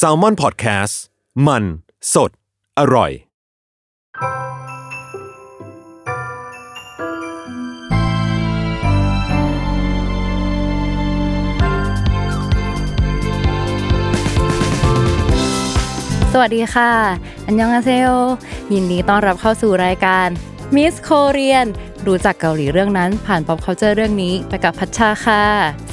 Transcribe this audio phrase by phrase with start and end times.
[0.00, 0.94] s a l m o n PODCAST
[1.46, 1.64] มัน
[2.14, 2.30] สด
[2.78, 3.12] อร่อย
[16.32, 16.92] สวัสดีค่ะ
[17.44, 18.06] อันยองอาเซโย
[18.72, 20.28] ยินดีต้อนรับเข้าสู่รายการ
[20.76, 21.68] Miss Korean
[22.06, 25.42] รู้จักเกาหลีเรื่องนั้นผ่าน pop culture เรื่องนี้ไปกับพัชชาค่ะ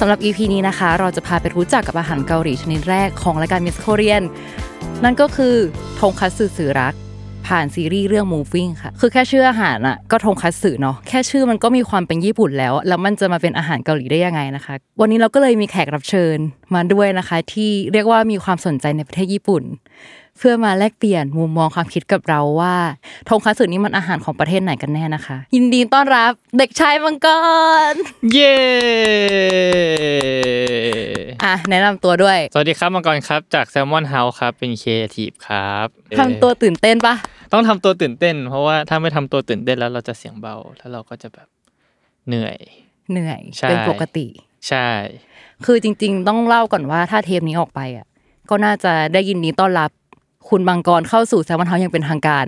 [0.00, 4.24] สำหรับ EP นี้นะคะ เราจะพาไปรู้จักกับอาหารเกาหลีชนิดแรกของรายการ Miss Korean
[5.04, 5.54] นั่นก็คือ
[6.00, 6.94] ทงคัตสึสื่อรัก
[7.46, 16.36] ผ่านซีรีส์เรื่อง Moving ค่ะ คือแค่ชื่ออาหารอะก็ทงคัตสึเนาะแค่ชื่อมันก็มีความเป็นญี่ปุ่นแล้ว แล้วมันจะมาเป็นอาหารเกาหลีได้ยังไงนะคะ วันนี้เราก็เลยมีแขกรับเชิญ
[16.74, 19.62] มาด้วยนะคะ ที่เรียกว่ามีความสนใจในประเทศญี่ปุ่น
[20.42, 22.74] เพื่อมาแลกเปลี่ยนมุมมองความคิดกับเราว่า
[23.28, 27.28] ทงคัตสึนี้มันอาหารของประเทศไหนกันแน่นะคะ ยินดีต้อนรับเด็กชายมังก
[27.92, 27.94] ร
[28.32, 28.56] เย้
[31.44, 37.14] อะแนะนำตัวด้วย สวัสดีครับมังกรครับจาก Salmon House ครับเป็นครีเอทีฟครับเอ่อทำตัวตื่นเต้นปะ
[37.52, 41.48] ต้องทำตัวตื่นเต้น เพราะว่าถ้าไม่ทำตัวตื่นเต้นแล้วเราจะเสียงเบาแล้วเราก็จะแบบ
[42.28, 42.58] เหนื่อย
[43.10, 44.26] เหนื่อยใช่เป็นปกติ
[44.68, 44.88] ใช่
[45.66, 48.06] คือจริง ๆ ต้องเล่าก่อนว่าถ้าเทปนี้ออกไปอะ
[48.50, 49.90] ก็น่าจะได้ยินดีต้อนรับ
[50.48, 52.46] คุณบางกรเข้าสู่ Salmon House ยังเป็นทางการ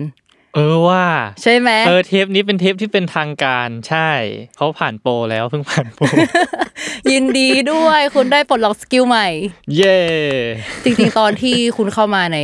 [0.55, 1.03] เออว่า
[1.41, 4.09] ใช่ไหมเออเทปนี้เป็นเทปที่เป็นทางการใช่
[4.55, 6.03] เขาผ่านโปรแล้วเพิ่งผ่านโปร
[7.11, 9.27] ยินดีด้วยคุณได้ปลดล็อก skill ใหม่
[9.75, 9.99] เย้
[10.83, 12.39] จริงๆตอนที่คุณเข้ามาใน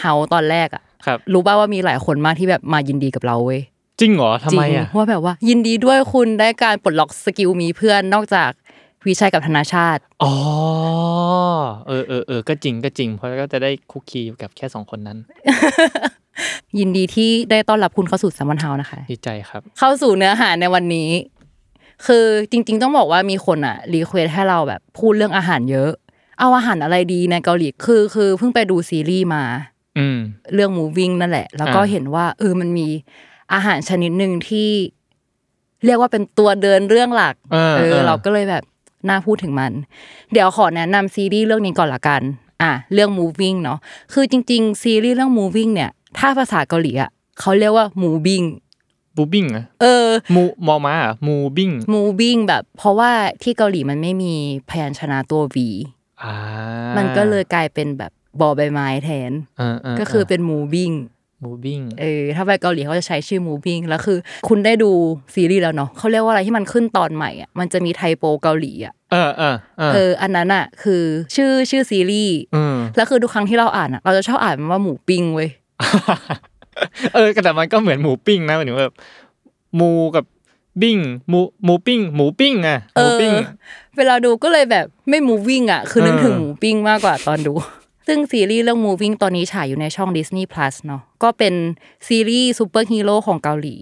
[0.00, 3.60] เฮาตอนแรกอะครับรู้ป่าว่ามีหลายคนมากที่แบบมายินดีกับเราเว้ย
[4.00, 8.50] จริงเหรอจริงทำไมอะว่าแบบว่า ยินดีด้วยคุณได้การปลดล็อก skill มีเพื่อนนอกจาก
[9.06, 10.32] วิชัยกับธนาชาติ อ๋อ
[11.88, 15.18] เออเออเออก็จริงก็จริง เพราะก็จะได้คลุกคลีอยู่กับแค่สองคนนั้น
[16.78, 21.10] ยินดีที่ได้ต้อนรับคุณเข้าสู่ Salmon House นะคะ ดีใจครับ เข้าสู่เนื้อหาในวันนี้
[22.06, 25.90] คือจริง ๆ ต้องบอกว่ามีคนอะ request ให้เราแบบพูดเรื่องอาหารเยอะ
[26.38, 29.44] เอาอาหารอะไรดีในเกาหลีคือ คือเพิ่งไปดูซีรีส์มา
[29.98, 30.18] อืม
[30.54, 32.88] เรื่อง moving นั่นแหละ แล้วก็อ่าเห็นว่าเออมันมี
[33.52, 34.70] อาหารชนิดหนึ่งที่
[35.84, 38.64] เรียกว่าเป็นตัวเดินเรื่องหลัก เออเอเอออเราก็เลยแบบ
[39.10, 39.72] น่าพูดถึงมัน
[40.32, 42.22] เดี๋ยวขอแนะนำซีรีส์เรื่องนี้ก่อนละกัน
[42.62, 43.78] อะเรื่อง moving เนาะ
[44.12, 47.10] คือจริง ๆ ซีรีส์เรื่อง moving เนี่ย ถ้าภาษาเกาหลีอะ
[47.40, 48.46] เขาเรียกว่า moving
[49.16, 53.10] บูบิ้งอะเออมูมอมาอะมูบิ้ง moving แบบ เพราะว่า
[53.42, 54.34] ที่เกาหลีมันไม่มี
[54.70, 55.56] พยัญชนะตัว V
[56.22, 56.34] อ่า
[56.96, 60.94] มันก็เลยกลายเป็นแบบบอใบไม้แทนเออเออก็คือเป็น moving
[61.44, 64.18] มูบิ้งเออถ้าไปเกาหลีเขาจะใช้ชื่อ moving แล้วคือ
[64.48, 64.90] คุณได้ดู
[65.34, 71.02] ซีรีส์แล้วเนาะเขาเรียกว่าอะไรที่มันขึ้นตอนใหม่อะมันจะมี typo เกาหลีอะ เออเออเออเอออันนั้นอะ คือ
[71.34, 75.50] ชื่อชื่อซีรีส์อืมแล้วคือทุกครั้งที่เราอ่านอะ เราจะชอบอ่านมันว่าหมูปิ้งเว้ย
[77.14, 78.96] เออแต่มันก็เหมือนหมูปิ้งนะหมายถึงว่าแบบ
[79.76, 80.24] หมูกับ
[80.82, 80.98] บิ้ง
[81.28, 83.32] หมูหมูปิ้งหมูปิ้งอะเออหมูปิ้ง
[83.96, 87.52] เวลาดูก็เลยแบบไม่ moving อะ คือนึกเออถึงหมูปิ้งมากกว่าตอนดู
[88.06, 91.54] ซึ่งซีรีส์เรื่อง moving ตอนนี้ฉายอยู่ในช่อง Disney Plus เนาะก็เป็น
[92.08, 93.76] ซีรีส์ซูเปอร์ฮีโร่ของเกาหลี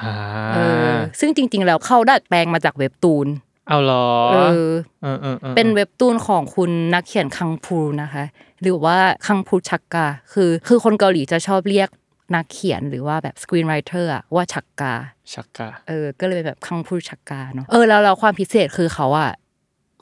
[0.00, 0.12] อ่า
[0.54, 0.58] เอ
[0.92, 3.26] อซึ่งจริง ๆ แล้วเขาดัดแปลงมาจากเว็บตูน
[3.68, 4.36] อ๋อเหรอเอ
[4.70, 8.24] อเออเออเออเป็นเว็บตูนของคุณนักเขียนคังพูนะคะ
[8.62, 11.88] หรือว่าคังพู 작가 คือคือคนเกาหลีจะชอบเรียก
[12.34, 19.30] นักเขียนหรือว่าแบบ screenwriter อะว่า작가 작가เออ ก็เลยเป็นแบบคังพู 작가เนาะเออแล้วเราความพิเศษคือเขาอะ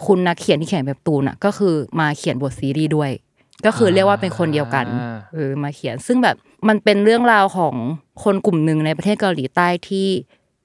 [0.07, 3.11] คุณนักเขียนที่เขียนเว็บตูนอะก็คือมาเขียนบทซีรีส์ด้วย
[3.67, 4.87] ก็คือเรียกว่าเป็นคนเดียวกัน
[5.35, 6.37] เออมาเขียนซึ่งแบบ
[6.69, 7.75] มันเป็นเรื่องราวของ
[8.25, 10.09] คนกลุ่มหนึ่งในประเทศเกาหลีใต้ที่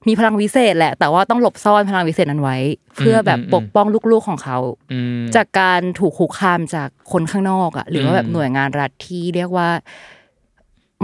[0.08, 2.56] มีพลังวิเศษแหละ แต่ว่าต้องหลบซ่อนพลังวิเศษนั้นไว้
[2.96, 4.58] เพื่อแบบปกป้องลูกๆของเขา
[4.92, 9.68] อืมจากการถูกคุกคามจากคนข้างนอกอะ หรือว่าแบบอืมหน่วยงานรัฐที่เรียกว่า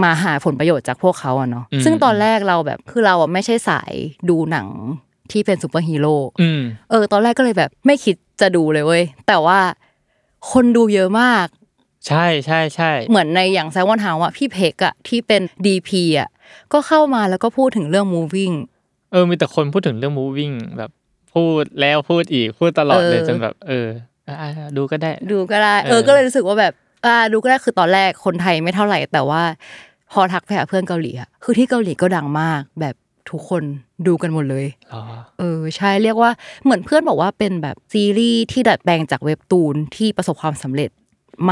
[0.03, 3.93] มาหาผลประโยชน์จากพวกเขาอะเนาะอืมซึ่งตอนแรกเราแบบคือเราอะไม่ใช่สาย
[4.31, 4.69] ดูหนัง
[5.33, 9.59] ที่เป็นซูเปอร์ฮีโร่อืมเออ ตอนแรกก็เลยแบบไม่คิดจะดูเลยเว้ยแต่ว่า
[10.53, 11.47] คนดูเยอะมาก
[12.09, 16.29] ใช่ใช่ใช่เหมือนในอย่าง Salmon House อะพี่เพกอะที่เป็น DP อะ
[16.73, 18.55] ก็เข้ามาแล้วก็พูดถึงเรื่อง moving
[19.15, 20.91] เออมีแต่คนพูดถึงเรื่อง moving แบบ
[21.35, 23.87] พูดแล้วพูดอีกพูดตลอดเลยเออจนแบบ เออ
[24.29, 26.73] อะดูก็ได้ ดูก็ได้เออเออก็เลยรู้สึกว่าแบบ
[27.07, 29.43] อ่า ดูก็ได้คือตอนแรกคนไทยไม่เท่าไหร่ แต่ว่า
[30.13, 32.95] พอทักไปหาเพื่อนเกาหลีอะคือที่เกาหลีก็ดังมาก แบบ
[33.31, 33.63] ทุกคน
[34.07, 35.03] ดูกันหมดเลยเหรอ
[35.39, 36.31] เออใช่เรียกว่า
[36.65, 40.91] เหมือนเพื่อนบอกว่าเป็นแบบซีรีส์ที่ดัดแปลงจากเว็บตูนที่ประสบความสำเร็จ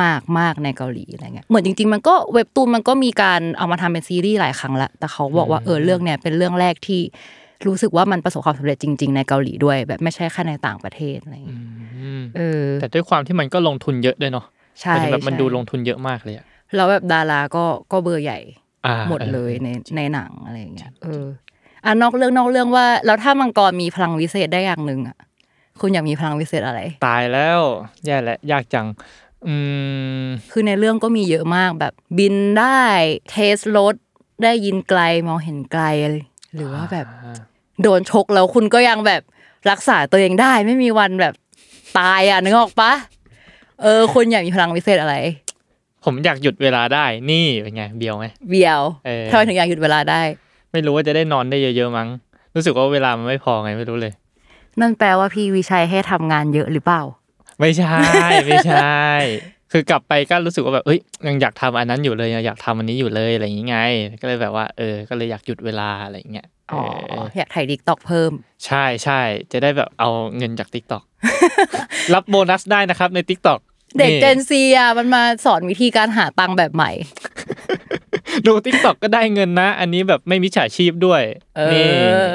[0.01, 7.01] มากมากในเกาหลีอะไรเงี้ยเหมือนจริง ๆ มันก็เว็บตูนมันก็มีการเอามาทำเป็นซีรีส์หลายครั้งละแต่เขาบอกว่าเออเรื่องเนี้ยเป็นเรื่องแรกที่
[7.67, 11.63] รู้สึกว่ามันประสบความสำเร็จจริง ๆ ในเกาหลีด้วย แบบไม่ใช่แค่ในต่างประเทศอะไรเงี้ย
[12.03, 14.47] อืมเออ แต่ด้วยความที่มันก็ลงทุนเยอะด้วยเนาะ
[14.81, 18.39] ใช่หมายถึงแบบมันใช่ดูลงทุนเยอะมากเลยอะแล้วแบบดาราก็ก็เบอร์ใหญ่
[18.87, 21.25] อ่าหมดเลยออในในหนังอะไรอย่างเงี้ยเออ
[21.85, 25.17] อะนอกเรื่องนอกเรื่องว่า แล้วถ้ามังกรมีพลังวิเศษได้อย่างหนึ่งอะ
[25.81, 27.61] คุณอยากมีพลังวิเศษอะไร ตายแล้ว
[28.05, 28.87] แย่และยากจัง
[29.47, 29.55] อื
[30.25, 32.81] มคือในเรื่องก็มีเยอะมากแบบบินได้
[33.31, 33.95] เทสรถ
[34.43, 35.85] ได้ยินไกลมองเห็นไกล
[36.55, 37.07] หรือว่าแบบ
[37.85, 39.23] โดนชกแล้วคุณก็ยังแบบ
[39.71, 41.35] รักษาตัวเองได้ ไม่มีวันแบบ
[41.99, 42.93] ตายอะนึกออกปะ
[43.83, 45.15] เออคุณอยากมีพลังวิเศษอะไร
[46.05, 50.23] ผมอยากหยุดเวลาได้ นี่เป็นไงเบียวไหมเบียวเออทำไมถึงอยากหยุดเวลาได้
[50.73, 52.09] ไม่รู้ว่าจะได้นอนได้เยอะๆมั้ง
[52.55, 54.13] รู้สึกว่าเวลามันไม่พอไงไม่รู้เลย
[54.81, 57.03] นั่นแปลว่าพี่วิชัยให้ทำงานเยอะหรือเปล่า
[57.61, 57.97] ไม่ใช่
[58.47, 58.97] ไม่ใช่
[59.73, 63.79] คือกลับไปก็รู้สึกว่าแบบเอ้ยยังอยากทำอันนั้นอยู่เลยยังอยากทำอันนี้อยู่เลยอะไรอย่างงี้ไง
[64.21, 68.33] ก็เลยแบบว่า เออ ก็เลยอยากหยุดเวลาอะไรอย่างเงี้ย อ๋อเอออยากถ่ายดิกตอกเพิ่ม
[68.67, 69.21] ใช่ใช่
[69.53, 71.03] จะได้แบบเอาเงินจาก t ิ k t o k
[72.15, 73.61] รับโบนัสได้นะครับใน t ิ k t o k
[73.99, 76.91] เด็กเจนซีอะมันมาสอนวิธีการหาตังค์แบบใหม่
[78.47, 81.23] ดู t ิ k t o k ก็ได้เงินนะ อันนี้แบบไม่มิจฉาชีพด้วย
[81.57, 81.87] เอนี่
[82.25, 82.27] อ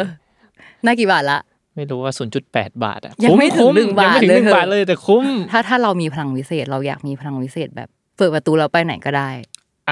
[0.86, 1.40] น่ากี่บาทละ
[1.76, 2.14] ไม่รู้ว่า
[2.48, 9.30] 0.8 บาทอะยังไม่ถึงคุ้หนึ่งบาทยังไม่ถึงหนึ่งเลยบาทเลยแต่คุ้ม ถ้าถ้าเรามีพลังวิเศษ เราอยากมีพลังวิเศษแบบเปิดประตูเราไปไหนก็ได้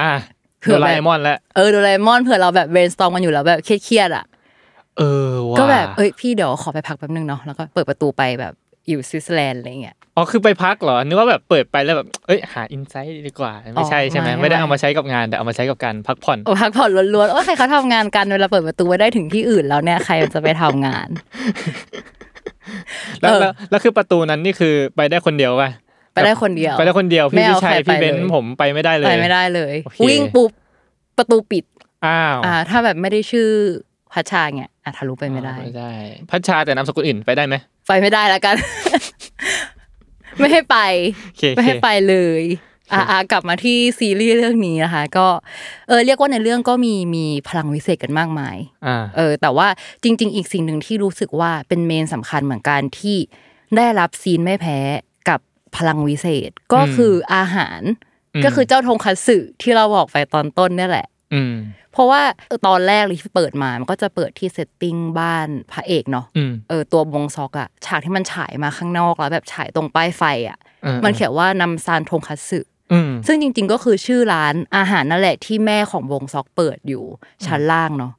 [0.00, 0.12] อะ
[0.60, 4.24] เผื่โดอแบบโดราเอมอนแล้วเออโดราเอมอนเผื่อเราแบบ brainstorm กันอยู่แล้วแบบเครียดๆอะ
[4.98, 8.54] เออว่ะก็แบบเอ้ยพี่เดี๋ยวขอไปพักแป๊บนึงเนาะแล้วก็เปิดประตูไปแบบ
[8.88, 21.08] อยู่สวิตเซอร์แลนด์อะไรเงี้ยอ๋อคือไปพักเหรอนึกว่าแบบเปิดไปแล้วแบบเอ้ยหา insight ดีกว่าไม่ใช่ใช่ไหมไม่ไม่ได้ไม่เอามาใช้กับงานแต่เอามาใช้กับการพักผ่อนโอ้พักผ่อนล้วนๆโอ้ใครเขาทำงานกันเวลาเปิดประตูไว้ได้ถึงที่อื่นแล้วเนี่ยใครจะไปทำงาน
[23.20, 25.70] แล้วเออแล้วแล้วคือประตูนั้นนี่คือไปได้คนเดียวป่ะ
[26.14, 30.50] ไปได้คนเดียว ไปได้คนเดียวไม่พี่เอาวิชัยใครพี่ไปเบนเลยซ์ผมไปไม่ได้เลยไปไม่ได้เลยโอเควิ่งปุ๊บ
[31.18, 31.64] ประตูปิด
[32.06, 33.48] อ้าวอ่า ถ้าแบบไม่ได้ชื่อ
[34.16, 35.92] พัชชาเนี่ยอะทะลุไปไม่ได้ไม่ได้
[36.30, 37.54] พัชชาแต่นามสกุลอื่นไปได้ไหม
[37.88, 38.54] ไปไม่ได้แล้วกัน
[40.38, 40.78] ไม่ให้ไป
[41.24, 42.42] โอเคไม่โอเคให้ไปเลย
[42.92, 45.26] อะอะกลับมาที่ซีรีส์เรื่องนี้นะคะ ก็
[45.88, 49.68] เออเรียกว่าในเรื่องก็มีมีพลังวิเศษกันมากมายอ่าเออ แต่ว่า
[50.02, 53.16] จริง ๆ อีกสิ่งหนึ่งที่รู้สึกว่าเป็นเมนสำคัญเหมือนกันที่
[53.76, 54.78] ได้รับ scene ไม่แพ้
[55.28, 55.40] กับ
[55.76, 57.80] พลังวิเศษก็คืออาหาร
[58.44, 61.15] ก็คือเจ้าทงคัตสึที่เราบอกไปตอนต้นเนี่ยแหละอืม
[61.92, 62.22] เพราะว่า
[62.66, 72.60] ตอนแรกเลยที่เปิดมา มันก็จะเปิดที่ setting บ้านพระเอกเนาะอืมเออตัววงซอกอะฉากที่มันฉายมาข้างนอกแล้วแบบฉายตรงป้ายไฟอะเออมันเขียนว่านำซานทงคัตสึ
[72.92, 77.04] อืมซึ่งจริง ๆ ก็คือชื่อร้านอาหารนั่นแหละที่แม่ของวงซอกเปิดอยู่
[77.46, 78.12] ชั้นล่างเนาะ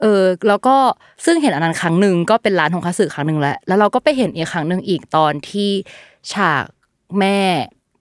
[0.00, 0.76] เออแล้วก็
[1.24, 5.70] ซึ่งเห็นอันนั้นครั้งหนึ่งก็เป็นร้านทงคัตสึครั้งหนึ่งแล้วแล้วเราก็ไปเห็นอีกครั้งหนึ่งอีกตอนที่
[6.32, 6.64] ฉาก
[7.18, 7.38] แม่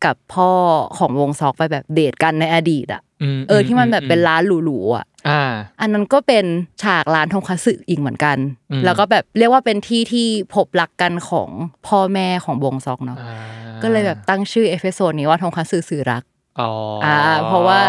[0.06, 0.52] กับพ่อ
[0.98, 5.42] ของวงซอกไปแบบเดทกันในอดีตอะอืมเออที่มันแบบเป็นร้านหรูๆอะอ่า
[5.82, 6.46] อันนั้นก็เป็น
[6.84, 8.38] ฉากร้านทงคัตสึอีกเหมือนกัน
[8.72, 11.50] อืมแล้วก็แบบเรียกว่าเป็นที่ที่พบรักกันของ
[11.88, 13.36] พ่อแม่ของวงซอกเนาะอ่า
[13.84, 16.24] ก็เลยแบบตั้งชื่อ episode นี้ว่าทงคัตสึสื่อรัก
[16.60, 16.70] อ๋อ
[17.06, 17.16] อ่า
[17.48, 17.80] เพราะว่า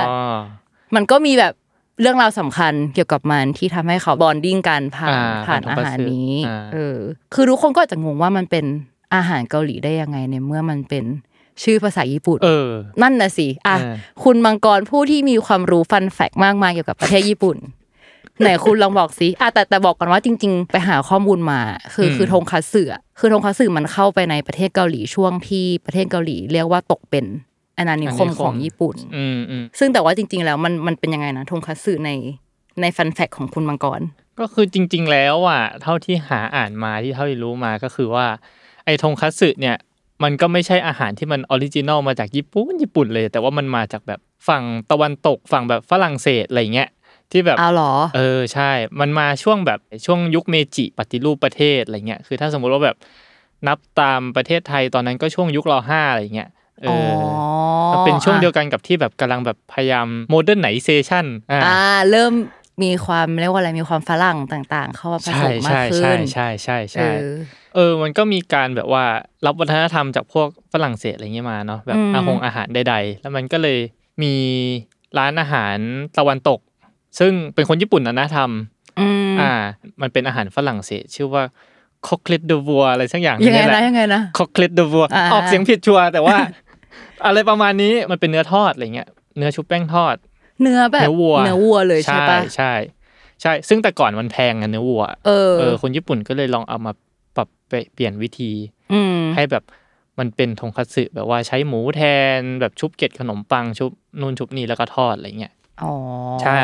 [0.94, 1.54] มันก็มีแบบ
[2.00, 6.96] เรื่องราวสำคัญเกี่ยวกับมันที่ทำให้เขา bonding กันผ่านอ่าผ่านผ่านอาหารนี้อ่าเออ
[7.34, 8.64] คือทุกคนก็อาจจะงงว่ามันเป็น
[9.14, 11.04] อาหารเกาหลีได้ยังไงในเมื่อมันเป็น
[11.62, 12.68] ชื่อภาษาญี่ปุ่นเออ
[13.02, 13.94] นั่นน่ะสิอะเออ
[14.24, 17.56] คุณมังกรผู้ที่มีความรู้ fun fact มากมายเกี่ยวกับประเทศญี่ปุ่น
[18.40, 21.60] ไหนคุณลองบอกสิอะแต่แต่บอกก่อนว่าจริง ๆ ไปหาข้อมูลมา
[21.94, 27.24] คือคือทงคัตสึอะคือทงคัตสึมันเข้าไปในประเทศเกาหลีช่วงที่ประเทศเกาหลีเรียกว่าตกเป็น
[27.78, 32.10] อาณานิคมของญี่ปุ่นอืมอืมซึ่งแต่ว่าจริง ๆ แล้วมันมันเป็นยังไงนะทงคัตสึใน
[32.80, 34.00] ใน fun fact ของคุณมังกร
[34.40, 38.26] ก็คือจริง ๆ แล้วอะเท่าที่หาอ่านมาที่เท่าที่รู้มาก็คือว่า
[38.84, 39.76] ไอ้ทงคัตสึเนี่ย
[40.22, 46.88] มันก็ไม่ใช่อาหารที่มัน original มาจากญี่ปุ่นญี่ปุ่นเลย แต่ว่ามันมาจากแบบฝั่งตะวันตกฝั่งแบบฝรั่งเศสอะไรเงี้ย
[47.32, 52.96] ที่แบบเอาเหรอ เออใช่ มันมาช่วงแบบช่วงยุคเมจิปฏิรูปประเทศอะไรเงี้ย คือถ้าสมมุติว่าแบบ
[53.66, 56.50] นับตามประเทศไทยตอนนั้นก็ช่วงยุครห้าอะไรเงี้ย
[56.82, 56.98] เออ๋อ
[57.90, 61.78] อมันเป็นช่วงเดียวกันกันกับที่แบบกำลังแบบพยายาม modernization อ่าอ่า
[62.10, 62.32] เริ่ม
[62.82, 67.24] มีความเรียกว่าอะไรมีความฝรั่งต่าง ๆ เข้ามาผใช่สมมากใช่ขึ้ใช่นใช่ใช่เอใช่อ
[67.74, 69.04] เออ มันก็มีการแบบว่า
[69.46, 73.78] รับวัฒนธรรมจากพวกฝรั่งเศสอะไรเงี้ยมาเนาะแบบอืมอาหงอาหารใดๆ แล้วมันก็เลย
[74.22, 74.34] มี
[75.18, 75.76] ร้านอาหาร
[76.18, 76.60] ตะวันตก
[77.18, 79.52] ซึ่งเป็นคนญี่ปุ่นนะนะทำอืมอ่า
[80.02, 81.42] มันเป็นอาหารฝรั่งเศส ชื่อว่า
[82.06, 86.36] คอ c เลตเดวัวอะไรสักอย่างยังไงแหนะละยังไงนะคอ c เลตเดวัวอ่าออกเสียงผิดชัวร์แต่ว่า
[87.26, 90.16] อะไรประมาณนี้มันเป็นเนื้อทอดอะไรเงี้ยเนื้อชุบแป้งทอด
[90.62, 92.72] เนื้อแบบเนื้อวัวเนื้อวัวเลยใช่ปะใช่
[93.42, 96.92] ใช่ ซึ่งแต่ก่อนมันแพงอะเนื้อวัวเออเออคนญี่ปุ่นก็เลยลองเอามา
[97.36, 98.52] ปรับไปเปลี่ยนวิธี
[98.92, 99.64] อืมให้แบบ
[100.18, 102.02] มันเป็นทงคัตสึแบบว่าใช้หมูแท
[102.38, 103.90] นแบบชุบเกล็ดขนมปังชุบ
[104.20, 105.92] นู่นชุบนี่แล้วก็ทอดอะไรเงี้ยอ๋อ
[106.42, 106.62] ใช่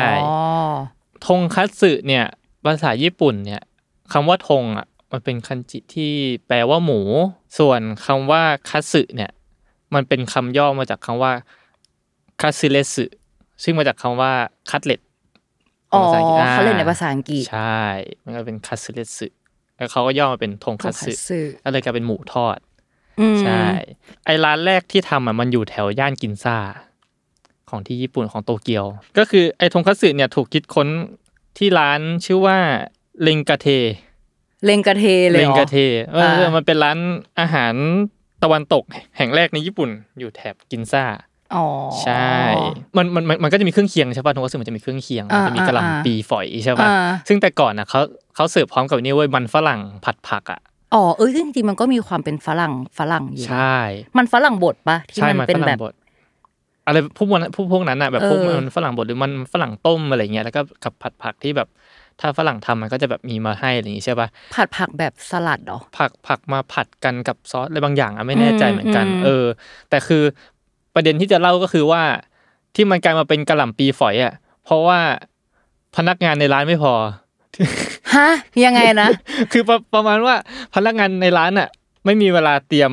[1.25, 2.25] ทงคัตสึเนี่ย
[2.65, 3.61] ภาษาญี่ปุ่นเนี่ย
[4.13, 6.11] คำว่าทงอะมันเป็นคันจิที่
[6.47, 6.99] แปลว่าหมู
[7.57, 9.31] ส่วนคำว่าคัตสึเนี่ย
[9.93, 11.33] มันเป็นคำย่อมาจากคำว่า
[12.41, 13.05] คัตสึเลสึ
[13.63, 14.31] ซึ่งมาจากคำว่า
[14.69, 14.99] คัตเล็ต
[15.93, 17.79] อ๋อภาษาอังกฤษอ่าเขาเล่นในภาษาอังกฤษใช่
[18.23, 19.27] มันก็เป็นคัตสึเลสึ
[19.77, 22.57] แล้วเขาก็ย่อมาเป็นทงคัตสึสึก็เลยกลายเป็นหมูทอด
[23.19, 23.63] อืมใช่
[24.25, 26.57] ไอร้านแรกที่ทำอะมันอยู่แถวย่านกินซ่า
[27.69, 28.85] ของที่ญี่ปุ่นของโตเกียว
[29.17, 30.87] ก็คือไอทงคัตสึเนี่ยถูกคิดค้น
[31.57, 32.57] ที่ร้านชื่อว่า
[33.21, 33.67] เลงกาเท
[34.65, 35.77] เลงกระเทเลยเลหงรอกาเท
[36.13, 36.97] เอออ่ามันเป็นร้าน
[37.39, 37.73] อาหาร
[38.43, 38.83] ตะวันตก
[39.17, 39.89] แห่งแรกในญี่ปุ่น
[40.19, 41.03] อยู่แถบกินซ่า
[41.55, 41.65] อ๋อ
[42.03, 42.35] ใช่
[42.97, 46.95] มันมันมันมันก็จะมีเครื่องเคียงใช่ป่ะทงคัตสึมันจะมีเครื่องเคียงอ่ามันจะมีกะหอ่าล่ำปีฝอยใช่ป่ะอ่า
[47.27, 48.01] ซึ่งแต่ก่อนนะเขา
[48.35, 50.59] เขาเสิร์ฟพร้อมกับนี่เว้ยมันฝรั่งผัดผักอะ
[50.93, 53.77] อ๋อเออจริงๆมันก็มีความเป็นฝรั่งฝรั่งอยู่ใช่
[54.17, 55.93] มันฝรั่งบดปะที่ใช่มันมันเป็นฝแบรั่บงบด
[56.87, 61.67] อะไรพวกมันพวกพวกนั้นอะแบบพวกเออมันฝรั่งบดหรือมันฝรั่งต้มอะไรเงี้ยแล้วก็กับผัดผักที่แบบ
[62.19, 69.45] ถ้าฝรั่งทำมันก็จะแบบมีมาให้อะไรอย่างงี้ใช่ป่ะผัดผักแบบสลัดเหรอผักผักมาผัดกันกับซอสอะไรบางอย่างอะไม่แน่ใจอืมเหมือนกันอืมเออ
[69.89, 70.23] แต่คือ
[70.99, 72.01] ประเด็นที่จะเล่าก็คือว่า
[72.75, 74.33] ที่มันกลายมาเป็นกะหล่ำปีฝอยอะ
[74.65, 74.99] เพราะว่า
[75.95, 76.93] พนักงานในร้านไม่พอ
[78.15, 78.29] ฮะ
[78.65, 79.09] ยังไงนะ
[79.51, 80.35] คือประประมาณว่า
[80.75, 81.69] พนักงานในร้านอะ
[82.05, 82.91] ไม่มีเวลาเตรียม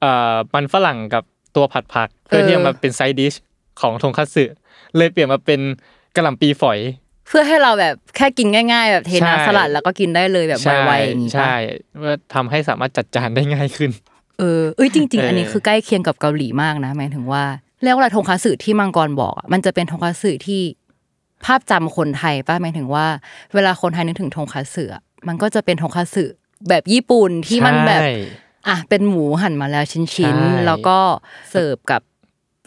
[0.00, 1.24] เอ่อมันฝรั่งกับ
[1.56, 3.34] ตัวผัดผัก เพื่อเออที่จะมาเป็นไซดิช
[3.80, 4.44] ของทงคัตสึ
[4.96, 5.60] เลยเปลี่ยนมาเป็น
[6.16, 6.78] กะหล่ำปีฝอย
[7.28, 11.54] เพื่อให้เราแบบแค่กินง่าย ๆ แบบเทใช่น้ำสลัดแล้วก็กินได้เลยแบบใช่ไวๆอย่างนี้ปะใช่
[11.98, 17.44] เพื่อทำให้สามารถจัดจานได้ง่ายขึ้นเออเอ้ยจริง ๆ อันนี้เออคือใกล้เคียงกับเกาหลีมากนะหมายถึงว่า
[17.82, 20.60] เรียกว่าอะไรทงคัตสึที่มังกรบอกอะมันจะเป็นทงคัตสึที่
[21.44, 23.06] ภาพจำคนไทยป้ะหมายถึงว่า
[23.54, 26.24] เวลาคนไทยนึกถึงทงคัตสึอะมันก็จะเป็นทงคัตสึ
[26.68, 28.10] แบบญี่ปุ่นที่มันแบบใช่
[28.68, 30.98] อะเป็นหมูหั่นมาแล้วชิ้นใช่ๆแล้วก็
[31.50, 32.02] เสิร์ฟกับ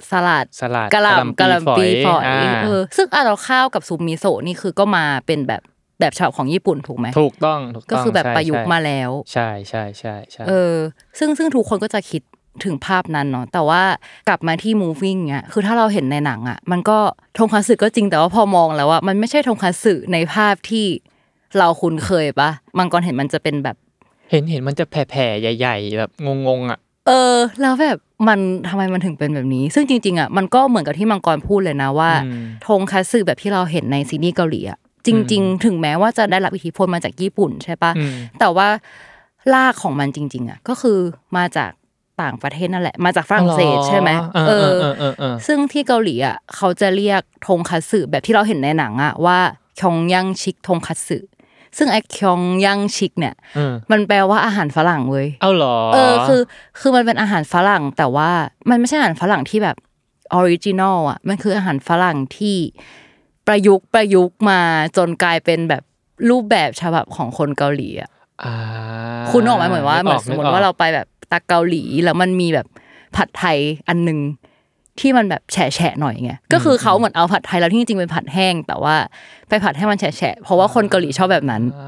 [0.10, 5.62] สลัดสลัดกะหล่ำกะหล่ำปีฝอยาเออซึ่งอะเราข้าวกับซุปมิโซะนี่คือก็มาเป็นแบบ
[6.00, 10.76] แบบฉบับของญี่ปุ่นถูกไหมถูกต้องถูกต้องก็คือแบบใช่ประยุกต์มาแล้ว ใช่ใช่ใช่ใช่เออ
[11.20, 12.22] ซึ่งซึ่งทุกคนก็จะคิด
[12.66, 13.84] ถึงภาพนั้นเนาะแต่ว่า
[14.28, 16.98] กลับมาที่ moving เนี้ยคือถ้าเราเห็นในหนังอะ มันก็
[17.38, 20.86] ทงคัตสึก็จริงแต่ว่าพอมองแล้วอะมันไม่ใช่ทงคัตสึในภาพที่
[21.58, 23.76] เราคุ้นเคยปะมังกรเห็นมันจะเป็นแบบ
[24.32, 26.12] เห็นเห็นมันจะแผ่ๆใหญ่ ๆ แบบ
[26.48, 27.98] งงๆอะเออ แล้วแบบ
[28.28, 38.68] มันทำไมมันถึงเป็นแบบนี้ ซึ่งจริงๆอะมันก็เหมือนกับที่มังกรพูดเลยนะว่าอืมทงคัตสึแบบที่เราเห็นในซีรีส์เกาหลีอะ จริง ๆ ถึงแม้ว่าจะได้รับอิทธิพลมาจากญี่ปุ่นใช่ปะอืมแต่ว่า
[39.54, 40.98] รากของมันจริง ๆอะก็คือ
[41.38, 41.72] มาจาก
[42.22, 44.10] ต่างประเทศนั่นแหละ มาจากฝรั่งเศสใช่ไหม
[44.48, 49.40] เออเออเออเออซึ่งที่เกาหลีอะเขาจะเรียกทงคัตสึแบบที่เราเห็นในหนังอะว่า
[49.80, 51.18] คยองยังชิกทงคัตสึ
[51.78, 56.42] ซึ่งไอ้คยองยังชิกเนี่ยเออมันแปลว่าอาหารฝรั่งเว้ยเอาเหรอเออคือ
[56.80, 58.30] คือมันเป็นอาหารฝรั่ง แต่ว่า
[58.70, 59.78] มันไม่ใช่อาหารฝรั่งที่แบบ
[60.34, 62.58] original อะมันคืออาหารฝรั่งที่
[63.48, 64.62] ประยุกต์ประยุกต์มา
[64.98, 65.84] จนกลายเป็นแบบ
[66.30, 68.10] รูปแบบฉบับของคนเกาหลีอะ
[68.44, 68.56] อ่า
[69.32, 72.68] คุณออกไหมเหมือนว่าเหมือนสมมติว่าเรากไปแบบตักเกาหลีแล้วมันมีแบบ
[73.16, 74.20] ผัดไทยอันหนึ่ง
[75.00, 78.96] ที่มันแบบแฉะๆหน่อยไงก็คือเขาเหมือนเอาผัดไทยแล้วที่จริงๆเป็นผัดแห้ง แต่ว่า
[79.50, 81.88] ไปผัดให้มันแฉะๆเพราะว่าคนเกาหลีชอบแบบนั้นอ่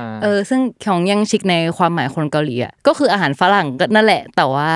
[0.00, 4.70] าเออซึ่งของยังชิกในความหมายคนเกาหลีอะก็คืออาหารฝรั่งก็นั่นแหละ แต่ว่า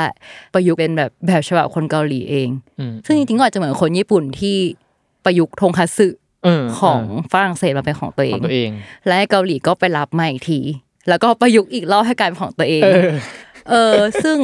[0.54, 2.48] ประยุกต์เป็นแบบแบบฉบับคนเกาหลีเอง
[2.90, 4.56] มซึ่งจริงๆก็อาจจะเหมือนคนญี่ปุ่นที่
[5.26, 6.08] ประยุกต์ทงคัตสึ
[6.44, 7.02] เออของ
[7.32, 8.70] ฝรั่งเศสมาเป็นของตัวเอของงตัวเอง
[9.08, 10.60] และเกาหลีก็ไปรับมาอีกที
[11.08, 13.10] แล้วก็ประยุกต์อีกรอบให้กลายเป็นของตัวเอง เออ
[13.70, 14.38] เออซึ่ง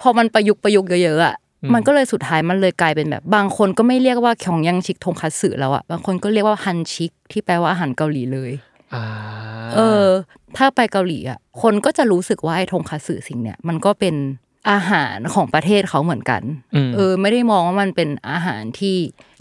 [0.00, 8.52] พอมันประยุกต์ประยุกต์เยอะๆอะอืมมันก็เลยสุดท้ายมันเลยกลายเป็นแบบ บางคนก็ไม่เรียกว่าของยังชิกทงคัตสึแล้วอะบางคนก็เรียกว่าฮันชิก ที่แปลว่าอาหารเกาหลีเลย
[8.94, 9.04] อ่า
[9.74, 10.06] เออ
[10.56, 14.14] ถ้าไปเกาหลีอะคนก็จะรู้สึกว่าไอ้ทงคัตสึสิ่งเนี้ยมันก็เป็น
[14.70, 16.42] อาหารของประเทศเขาเหมือนกัน
[16.88, 18.96] มเออ ไม่ได้มองว่ามันเป็นอาหารที่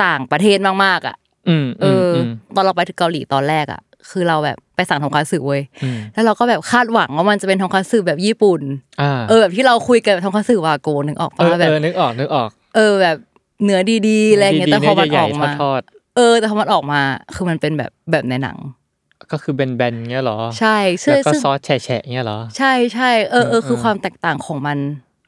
[0.06, 1.16] ต่างประเทศมากๆอะ
[1.50, 8.62] อืมเอออมตอนเราไปถึงเกาหลีตอนแรกอะ คือเราแบบไปสั่งทงคัตสึเว้ยอืมแล้วเราก็แบบคาดหวังว่ามันจะเป็นทงคัตสึแบบญี่ปุ่น
[9.02, 13.18] อ่าเออแบบที่เราคุยกันแบบทงคัตสึวาโกนึกออกเอปะอแบเอบอนึกออกนึกออก เออแบบ
[13.64, 15.82] เนื้อดีๆอะไรเงี้ยดีๆแต่พอมันเนื้อออกใหญ่มาๆทอด
[16.18, 17.02] เออ แต่พอมันออกมา
[17.36, 24.78] คือมันเป็นแบบแบบในหนังๆก็คือแบนๆเงี้ยเหรอ ใช่ซึ่งแล้วก็ซึ่งซอสแฉะๆเงี้ยเหรอ ใช่ใช่เออเออคือเออความแตกต่างของมัน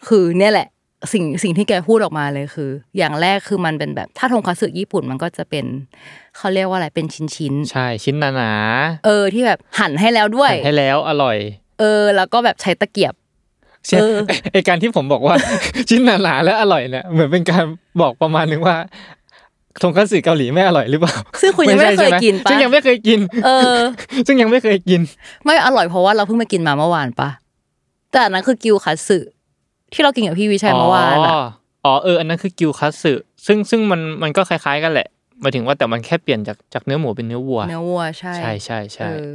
[0.10, 0.67] คือเนี่ยแหละ
[1.13, 5.65] สิ่งสิ่งที่แกพูดออกมาเลยคือ อย่างแรกคือมันเป็นแบบถ้าทงคัตสึญี่ปุ่นมันก็จะเป็น
[6.38, 8.51] เขาเรียกว่าอะไรเป็นชิ้นชิ้นๆใช่ชิ้นหนา
[9.05, 11.38] เออที่แบบหั่นให้แล้วด้วยๆให้แล้วอร่อย
[11.79, 13.13] เออ แล้วก็แบบใช้ตะเกียบ
[13.88, 14.17] ใช่เออ
[14.53, 15.36] ไอการที่ผมบอกว่า
[15.89, 17.63] ชิ้นหนาๆและอร่อยเนี่ยเหมือนเป็นการ
[18.01, 18.77] บอกประมาณนึงว่า
[19.81, 23.79] ทงคัตสึเกาหลีไม่อร่อยหรือเปล่า ซึ่งคุณยังไม่เคยกินปะซึ่งยังไม่เคยกิน เออ
[24.27, 25.01] ซึ่งยังไม่เคยกิน
[25.45, 27.29] ไม่อร่อยเพราะว่าเราเพิ่งมากินมาเมื่อวานปะ
[28.12, 29.17] แต่อันนั้นคือกิวคัตสึ
[29.93, 31.39] ที่เรากินกับพี่วิชัยเมื่อวานอะอ๋อ
[31.85, 33.13] อ๋อเอออันนั้นคือกิวคัตสึ
[33.45, 35.07] ซึ่งซึ่งมันมันก็คล้าย ๆ กันแหละ
[35.41, 39.31] หมายถึงว่าแต่มันแค่เปลี่ยนจากจากเนื้อหมูเป็นเนื้อวัว เนื้อวัวใช่ใช่ใช่ใช่เออ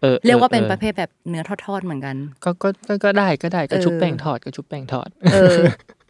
[0.00, 5.56] เออเรียกว่าเป็นออประเภทแบบเนื้อทอดๆเหมือนกัน ก็ก็ก็ก็ได้ก็ได้ก็เออชุบแป้งทอดก็ชุบแป้งทอด เออ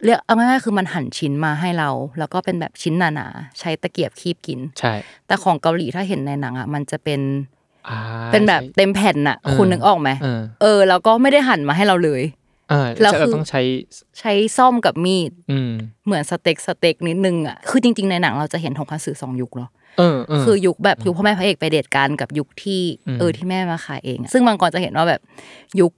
[0.03, 1.89] เรียกเอาง่ายๆคือมันหั่นชิ้นมาให้เรา
[2.19, 4.93] แล้วก็เป็นแบบชิ้นหนาๆใช้ตะเกียบคีบกิน ใช่
[5.27, 7.21] แต่ของเกาหลีถ้าเห็นในหนังอะมันจะเป็น
[7.89, 7.99] อ่า
[8.31, 12.44] เป็นแบบใช่เต็มแผ่นน่ะเออคุณนึกออกไหมเออเออแล้วก็ไม่ได้หั่นมาให้เราเลยเออ
[13.01, 13.61] แล้วจะคือต้องใช้
[14.19, 15.71] ใช้ส้อมกับมีดอืม
[16.05, 25.21] เหมือนสเต็กสเต็กนิดนึงอะคือจริง ๆ ในหนังเราจะเห็นทงคัตสึสองยุคเนาะเออเออคือยุคแบบยุคพ่อแม่พระเอกไปเดทกันกับยุคที่อืมเออที่แม่มาขายเองอะซึ่งมังกรจะเห็นว่าแบบ
[25.79, 25.91] ยุค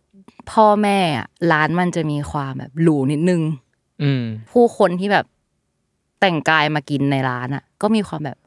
[0.51, 3.41] พ่อแม่อะร้านมันจะมีความแบบหรูนิดนึง
[4.03, 5.25] อืมผู้คนที่แบบ
[6.19, 8.46] แต่งกายมากินในร้านอะ ก็มีความแบบอ่าอ่า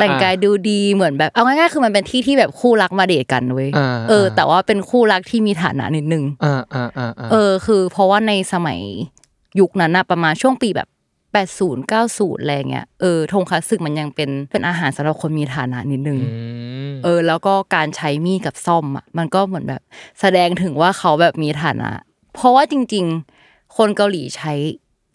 [0.00, 8.80] แต่งกายดูดีเหมือนแบบเอาง่ายๆคือมันเป็นที่ที่แบบคู่รักมาเดทกันเว้ยอ่าเออ แต่ว่าเป็นคู่รักที่มีฐานะนิดนึงอ่าอ่าอ่าอ่าเออ คือ เพราะว่าในสมัย
[9.60, 10.88] ยุคนั้นนะประมาณช่วงปีแบบ
[11.32, 16.36] แปดศูนย์เก้าศูนย์อะไรเงี้ยเออทงคัตสึมันยังเป็นเป็นอาหารสำหรับคนมีฐานะนิดนึงอื
[16.90, 19.82] มเออ แล้วก็การใช้มีดกับซ่อมอะมันก็เหมือนแบบ
[20.20, 21.90] แสดงถึงว่าเขาแบบมีฐานะ
[22.34, 23.04] เพราะว่าจริง
[23.40, 24.52] ๆ คนเกาหลีใช้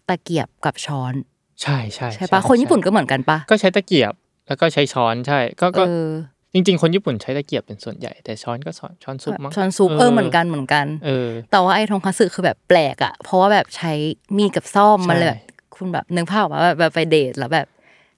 [0.08, 1.14] ตะเกียบกับช้อน
[1.62, 4.12] ใช่ใช่ใช่ปะคนญี่ปุ่นก็เหมือนกันปะก็ใช้ตะเกียบ
[4.48, 6.06] แล้วก็ใช้ช้อนใช่ ก็เอก็อ
[6.54, 13.92] จริง ๆ คนญี่ปุ่นใช้ตะเกียบเป็นส่วนใหญ่แต่ช้อนก็ช้อนช้อนซุปมั้งช้อนซุปเออเหมือนกันเหมือนกันเออแต่ว่าไอ้ทงคัตสึคือแบบแปลกอะเพราะว่าแบบใช้
[14.36, 15.40] มีดกับซ่อมใช่มันเลยแบบ
[15.76, 17.66] คุณแบบนึกภาพออกมาแบบแบบไปเดทแล้วแบบ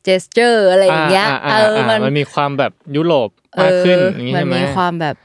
[0.05, 3.29] เจสเจอร์อะไรอย่างเงี้ยาเออ่าออ่ามันมันมีความแบบยุโรป
[3.63, 5.17] มากขึ้นอย่างงี้มัใช่ไหมมีความแบบ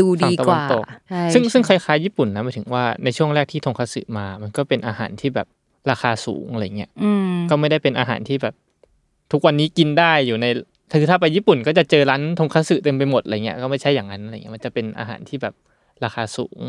[0.00, 5.46] ดูดีกว่าฝั่งตะนตใช่ซึ่งซึ่งคใช่ล้ายๆญี่ปุ่นนะหมายถึงว่าในช่วงแรกที่ทงคัตสึมา มันก็เป็นอาหารที่แบบ
[5.90, 8.54] ราคาสูงอะไรเงี้ยอืมก็ไม่ได้เป็นอาหารที่แบบ
[9.32, 10.46] ทุกวันนี้กินได้อยู่ใน
[10.92, 15.54] คือถ้าไปญี่ปุ่นก็จะเจอร้านทงคัตสึเต็มไปหมดอะไรเงี้ยก็ไม่ใช่อย่างนั้นอะไรเงี้ยมันจะเป็นอาหารที่แบบ
[16.04, 16.60] ราคาสูง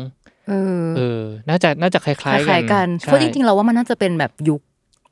[0.48, 4.60] เออ เออ น่าจะน่าจะคล้ายคๆกันล้ายๆกันใช่เพราะจริงๆเราว่ามันน่าจะเป็นแบบยุค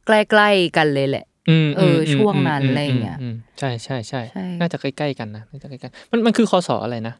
[0.06, 1.24] ใกล้ๆกันเลยแหละ
[1.66, 7.14] มเออมช่วงนั้นมอะไรอย่างเงี้ยมมใช่ใช่ใช่ใช่น่าจะใกล้ๆกันนะน่าจะใกล้ๆมันมันคือคอสออะไรนะ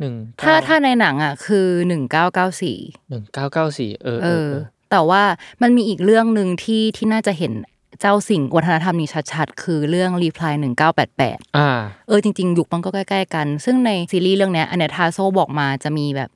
[0.00, 2.76] หนึ่งถ้าถ้าในหนังอะคือหนึ่งเก้าเก้าสี่
[3.10, 5.22] หนึ่งเก้าเก้าสี่เออเอเอออเออ แต่ว่า
[5.62, 7.52] มันมีอีกเรื่องหนึ่งที่ที่น่าจะเห็น
[8.00, 11.70] เจ้าสิ่งวัฒนธรรมนี้ชัดๆ คือเรื่องรีพลายหนึ่งเก้าแปดแปดอ่า
[12.08, 16.30] เออจริงๆ ยุคมันก็ใกล้ๆกัน ซึ่งในซีรีส์เรื่องเนี้ยอันเนี้ยทาโซบอกมาจะมีแบบ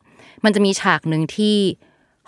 [0.45, 1.57] มันจะมีฉากหนึ่งที่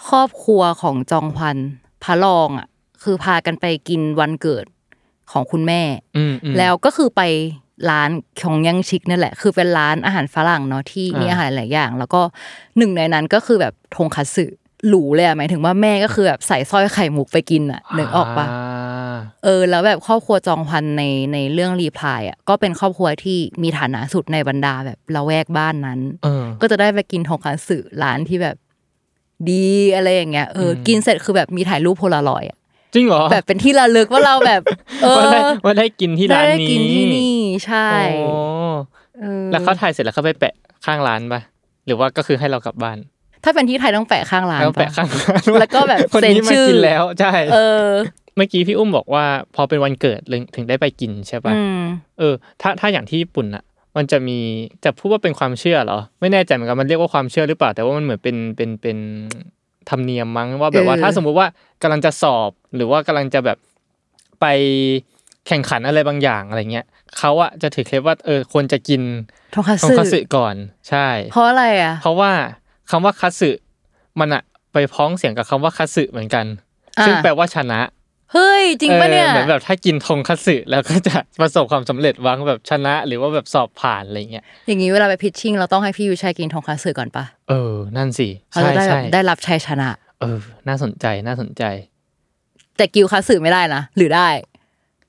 [0.08, 1.58] ครอบครัวของจองฮวัน
[2.04, 2.66] พระรองอะ
[3.02, 4.64] คือพากันไปกินวันเกิด
[5.32, 5.82] ของคุณแม่
[6.16, 7.22] อืมอืมแล้วก็คือไป
[7.90, 8.10] ร้าน
[8.40, 12.20] ของยังชิกนั่นแหละ คือเป็นร้านอาหารฝรั่งเนาะที่มีอ่าอาหารหลายอย่าง แล้วก็
[12.78, 14.46] หนึ่งในนั้นก็คือแบบทงคัตสึ
[14.88, 19.08] หรูเลยอะหมายถึงว่าแม่ก็คือแบบใส่สร้อยไข่มุกไปกินอะนึกออกปะา
[19.44, 28.56] เออ แล้วแบบครอบครัวจองพันในในเรื่องรีพลายอะก็เป็นครอบครัวที่มีฐานะสุดในบรรดาแบบละแวกบ้านนั้นเออก็จะได้ไปกินทงคัตสึร้านที่แบบ
[29.50, 32.58] ดีอะไรอย่างเงี้ยเอออมกินเสร็จคือแบบมีถ่ายรูปโพลารอยด์อะ
[32.94, 34.62] จริงเหรอแบบเป็นที่ระลึกว่าเราแบบ
[35.02, 37.36] เออว่าได้ว่าได้กินที่ร้านได้นี้กินที่นี่
[37.66, 38.30] ใช่โอ้
[39.20, 40.54] เออแล้วเขาถ่ายเสร็จแล้วเขาไปแปะ
[40.86, 41.40] ข้างร้านปะ
[41.86, 42.98] หรือว่าก็คือให้เรากลับบ้าน
[43.44, 47.86] ถ้าเป็นที่ไทยต้องแปะข้างร้านแล้วแปะปะข้างร้านแล้วก็แบบคนเซ็นนี้มาชื่อกินแล้วใช่เออ
[48.36, 49.24] เมื่อกี้พี่อุ้มบอกว่า
[49.54, 51.82] พอเป็นวันเกิดเลยถึงได้ไปกินใช่ปะอืม
[52.18, 53.64] เออ ถ้าถ้าอย่างที่ญี่ปุ่นอะ
[53.96, 54.38] มันจะมี
[54.84, 58.98] จะพูดว่าเป็นความเชื่อเหรอ ไม่แน่ใจเหมือนกันมันเรียกว่าความเชื่อหรือเปล่า แต่ว่ามันเหมือนเป็นเป็นเป็น
[59.90, 61.46] ธรรมเนียมมั้งว่าแบบว่าเออถ้าสมมุติว่า
[61.82, 63.58] กำลังจะสอบหรือว่ากำลังจะแบบ
[64.40, 64.46] ไป
[65.46, 66.86] แข่งขันอะไรบางอย่างอะไรเงี้ย
[67.18, 69.00] เขาอะจะถือเคล็ดว่าเออควรจะกิน
[69.54, 70.54] ทงคัตทงสึคัตสึก่อน
[70.88, 72.30] ใช่ เพราะอะไรอะเพราะว่า
[72.90, 73.50] คำว่าคัตสึ
[74.20, 76.46] มันอะไปพ้องเสียงกับคำว่าคัตสึเหมือนกัน
[76.98, 77.80] อ่าซึ่งแปลว่าชนะ
[78.32, 89.88] เฮ้ย จริงปะเนี่ยออเหมือนแบบถ้ากินทงคัตสึแล้วก็จะประสบความสำเร็จหวังแบบชนะ หรือว่าแบบสอบผ่านอะไรเงี้ยอย่างนี้เวลาไป pitching เราต้องให้พี่วิชัยกินทงคัตสึก่อนปะเออ นั่นสิเขาใช่จะได้แบใช่บได้รับชัยชนะ
[90.20, 91.64] เออ น่าสนใจน่าสนใจ
[92.76, 94.28] แต่กิวคัตสึไม่ได้นะหรือได้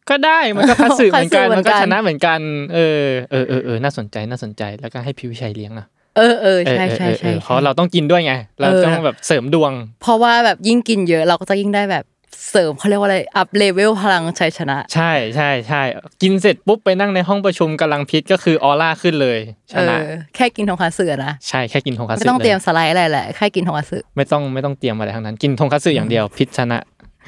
[0.10, 2.40] ก็ได้มันก็คัตสึเหมือนกันคัตสึเหมืมัอนนกัก็นชนะเหมือนกัน
[2.74, 5.88] เออเออเออเออน่าสนใจน่าสนใจแล้วก็ให้พี่วิชัยเลี้ยงอะ
[6.18, 12.06] เออเออเออใช่เออใช่เออใช่เออเพราะเราต้องกินด้วยไง เราเออต้องแบบเสริมดวง เพราะว่าแบบยิ่งกินเยอะเราก็จะยิ่งได้แบบ
[12.52, 15.82] เสริมเขาเรียกว่าอะไร up level พลังชัยชนะ ใช่ใช่ใช่
[16.22, 19.40] กินเสร็จปุ๊บไปนั่งในห้องประชุมกำลังพิษก็คือออร่าขึ้นเลย
[19.72, 26.80] ชเอนะอแค่กินทงคัตสึอะนะใช่แค่กินทงคัตสึไม่ต้องเตรียมลสไลด์อะไรแหละแค่กินทงคัตสึไม่ต้องไม่ต้องเตรียมอะไรทั้งนั้น กินทงคัตสึอย่างเดียวพิษชนะ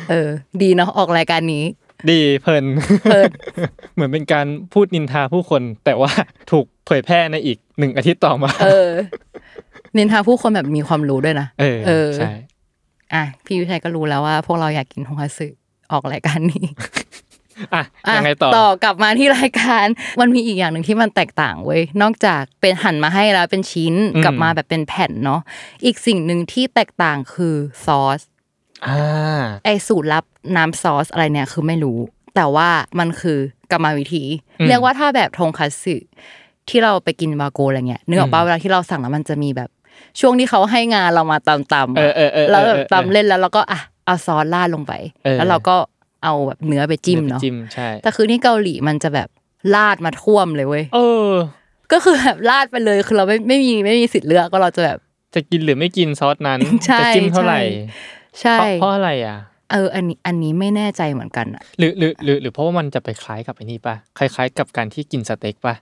[0.09, 0.29] เออ
[0.61, 1.63] ดีเนาะออกรายการนี้
[2.09, 2.65] ดีเพลิน
[3.03, 3.29] เพลิน
[3.93, 6.11] เหมือนเป็นการพูดนินทาผู้คน แต่ว่า
[6.51, 8.89] ถูกเผยแพร่ในอีกหนึ่งอาทิตย์ต่อมา เออ
[9.97, 12.31] นินทาผู้คนแบบมีความรู้ด้วยนะเออเออใช่
[13.13, 15.47] อะพี่วิชัยก็รู้แล้วว่า พวกเราอยากกินทงคัตสึ
[15.91, 16.65] ออกรายการนี้
[17.73, 19.85] อะอะยังไงต่อต่อกลับมาที่รายการ
[20.19, 25.41] มันมีอีกอย่างหนึ่งที่มันแตกต่างเว้ยนอกจากเป็นหั่นมาให้แล้วเป็นชิ้นอืมกลับมาแบบเป็นแผ่นเนาะ
[25.85, 28.30] อีกสิ่งหนึ่งที่แตกต่างคือซอสอ่า
[29.65, 31.99] ไอสูตรลับน้ำซอสอะไรเนี่ยคือไม่รู้
[32.35, 33.39] แต่ว่ามันคือ
[33.71, 34.23] กรรมวิธี
[34.59, 35.95] อืมเรียกว่าถ้าแบบทงคัตสึ
[36.69, 39.69] ที่เราไปกินวาโกอะไรเงี้ยนึกออกป่ะอืมเวลาที่เราสั่งแล้วมันจะมีแบบ
[40.19, 45.75] ช่วงที่เขาให้งานเรามาตำตำเออเออเออแล้วแบบเออเออตำเล่นแล้วเราก็อะเอาซอสราดลงไปเออแล้วเราก็
[46.23, 49.29] เอาแบบเนื้อไปจิ้มดี๋ยวไปเนาะจิ้มใช่แต่คือที่เกาหลีมันจะแบบ
[49.75, 51.29] ราดมาท่วมเลยเว้ยเออ
[51.91, 54.97] ก็คือแบบราดไปเลยคือเราไม่ไม่มีไม่มีสิทธิ์เลือกก็เราจะแบบ
[55.35, 57.59] จะกินหรือไม่กินซอสนั้นใช่จะจิ้มเท่าไหร่
[58.41, 59.37] ใช่เพราะเพราะอะไรอะ
[59.71, 65.75] เอออันนี้อันนี้ไม่แน่ใจเหมือนกันอะหรือหรือหรือหรือเพราะว่ามันจะไปคล้ายกับไอ้นี่ป่ะคล้าย ๆ กับการที่กินสเต็กป่ะ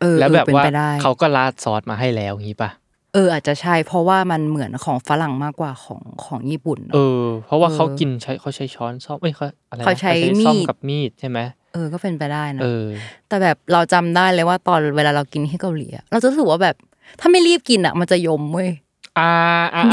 [0.00, 2.70] เออแล้วแบบเออเป็นว่าไปได้เขาก็ราดซอสมาให้แล้วอย่างนี้ป่ะ
[3.14, 10.12] เอออาจจะใช่เพราะว่ามันเหมือนของฝรั่งมากกว่าของของญี่ปุ่น เอเนอะอเพราะว่าเออเขากินใช้เขาใช้ช้อนซ่อมเอ้ยเขาอะไรนะเขาใช้
[10.44, 11.38] ซ่อมมีดกับมีดใช่ไหม
[11.72, 12.86] เออก็เป็นไปได้นะเออ
[13.28, 16.76] แต่แบบเราจำได้เลยว่าตอนเวลาเรากินที่เกาหลีอะเราจะรู้สึกว่าแบบ
[17.20, 18.82] ถ้าไม่รีบกินอะมันจะยมเว้ยอ่าอ่า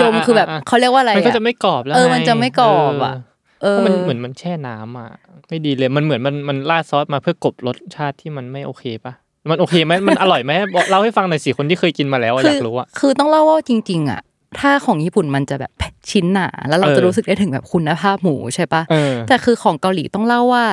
[0.01, 3.15] ยมคือแบบเขาเรียกว่าอะไรมันก็อะจะไม่กรอบแล้วเออไงมันจะไม่กรอบอะ
[3.63, 5.09] เอเอออเพราะมันเหมือนมันแช่น้ำอะ
[5.47, 9.13] ไม่ดีเลยมันเหมือนมันมันราดซอสมาเพื่อกลบรสชาติที่มันไม่โอเคป่ะ
[9.49, 14.21] มันโอเคไหมมันอร่อยไหมบอกเล่าให้ฟังหน่อยสิคนที่เคยกินมาแล้วอะอยากรู้อะคือต้องเล่าว่าจริง ๆอะ
[14.59, 15.71] ถ้าของญี่ปุ่นมันจะแบบ
[16.11, 20.65] ชิ้นหนาแล้วเราเออจะรู้สึกได้ถึงแบบคุณภาพหมูใช่ปะเออแต่คือของเกาหลีต้องเล่าว่า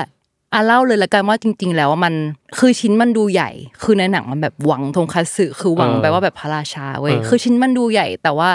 [0.52, 2.14] อะเล่าเลยละกันว่าจริง ๆ แล้วว่ามัน
[2.58, 3.50] คือชิ้นมันดูใหญ่
[3.82, 8.50] คือในหนังมันแบบหวังทงคัตสึคือหวังเออแปลว่าแบบพระราชาเว้ยเออคือชิ้นมันดูใหญ่ แต่ว่า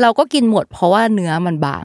[0.00, 1.84] เราก็กินหมด เพราะว่าเนื้อมันบาง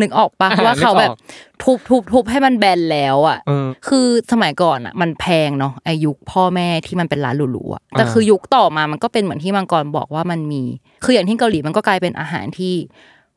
[0.00, 1.18] นึกออกปะอ่าว่าเขาแบบนึกออก
[1.62, 10.62] ทุบทุบทุบให้มันแบนแล้วอะเออคือสมัยก่อนอะ มันแพงเนาะไอายุคพ่อแม่ที่มันเป็นร้านหรูๆอะแต่อ่าคือยุคต่อมามันก็เป็นเหมือนที่มังกรบอกว่ามันมี
[11.04, 12.74] คืออย่างที่เกาหลีมันก็กลายเป็นอาหารที่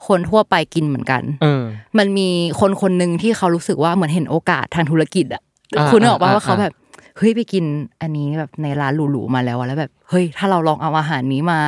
[0.08, 1.64] คนทั่วไปกินเหมือนกันเออ
[1.98, 2.30] มันมี
[2.60, 5.42] คนคนหนึ่งที่เขารู้สึกว่าเหมือนเห็นโอกาสทางธุรกิจอะ
[5.78, 6.74] อ่าคุณนึกออกป่ะอ่าว่าเขาอ่าแบบ
[7.18, 7.64] เฮ้ยไปกิน
[8.02, 11.60] อันนี้แบบในร้านหรูๆมาแล้วอะแล้วแบบเฮ้ยถ้าเราลองเอาอาหารนี้มา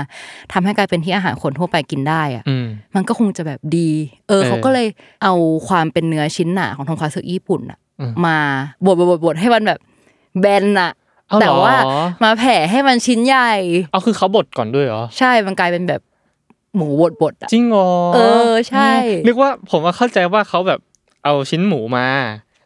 [0.54, 3.90] ทำให้กลายเป็นที่อาหารคนทั่วไปกินได้อะอืมมันก็คงจะแบบดี
[4.28, 4.88] เออเออเขาก็เลย
[5.24, 5.34] เอา
[5.68, 8.38] ความเป็นเนื้อชิ้นหนาของทงคัตสึญี่ปุ่นอะอืมมา
[8.86, 9.80] บดบดบดบดให้มันแบบ
[10.40, 10.92] แบนอะ
[11.28, 11.76] เอาเหรอแต่ว่า
[12.24, 13.52] มาแผ่ให้มันชิ้นใหญ่
[13.92, 16.02] เอาคือเขาบดก่อนด้วยเหรอใช่มันกลายเป็นแบบ
[16.76, 18.90] หมูบดบดๆอะจริงเหรอเออใช่
[19.28, 20.80] นึกว่าผมว่าเข้าใจว่าเขาแบบ
[21.24, 22.08] เอาชิ้นหมูมา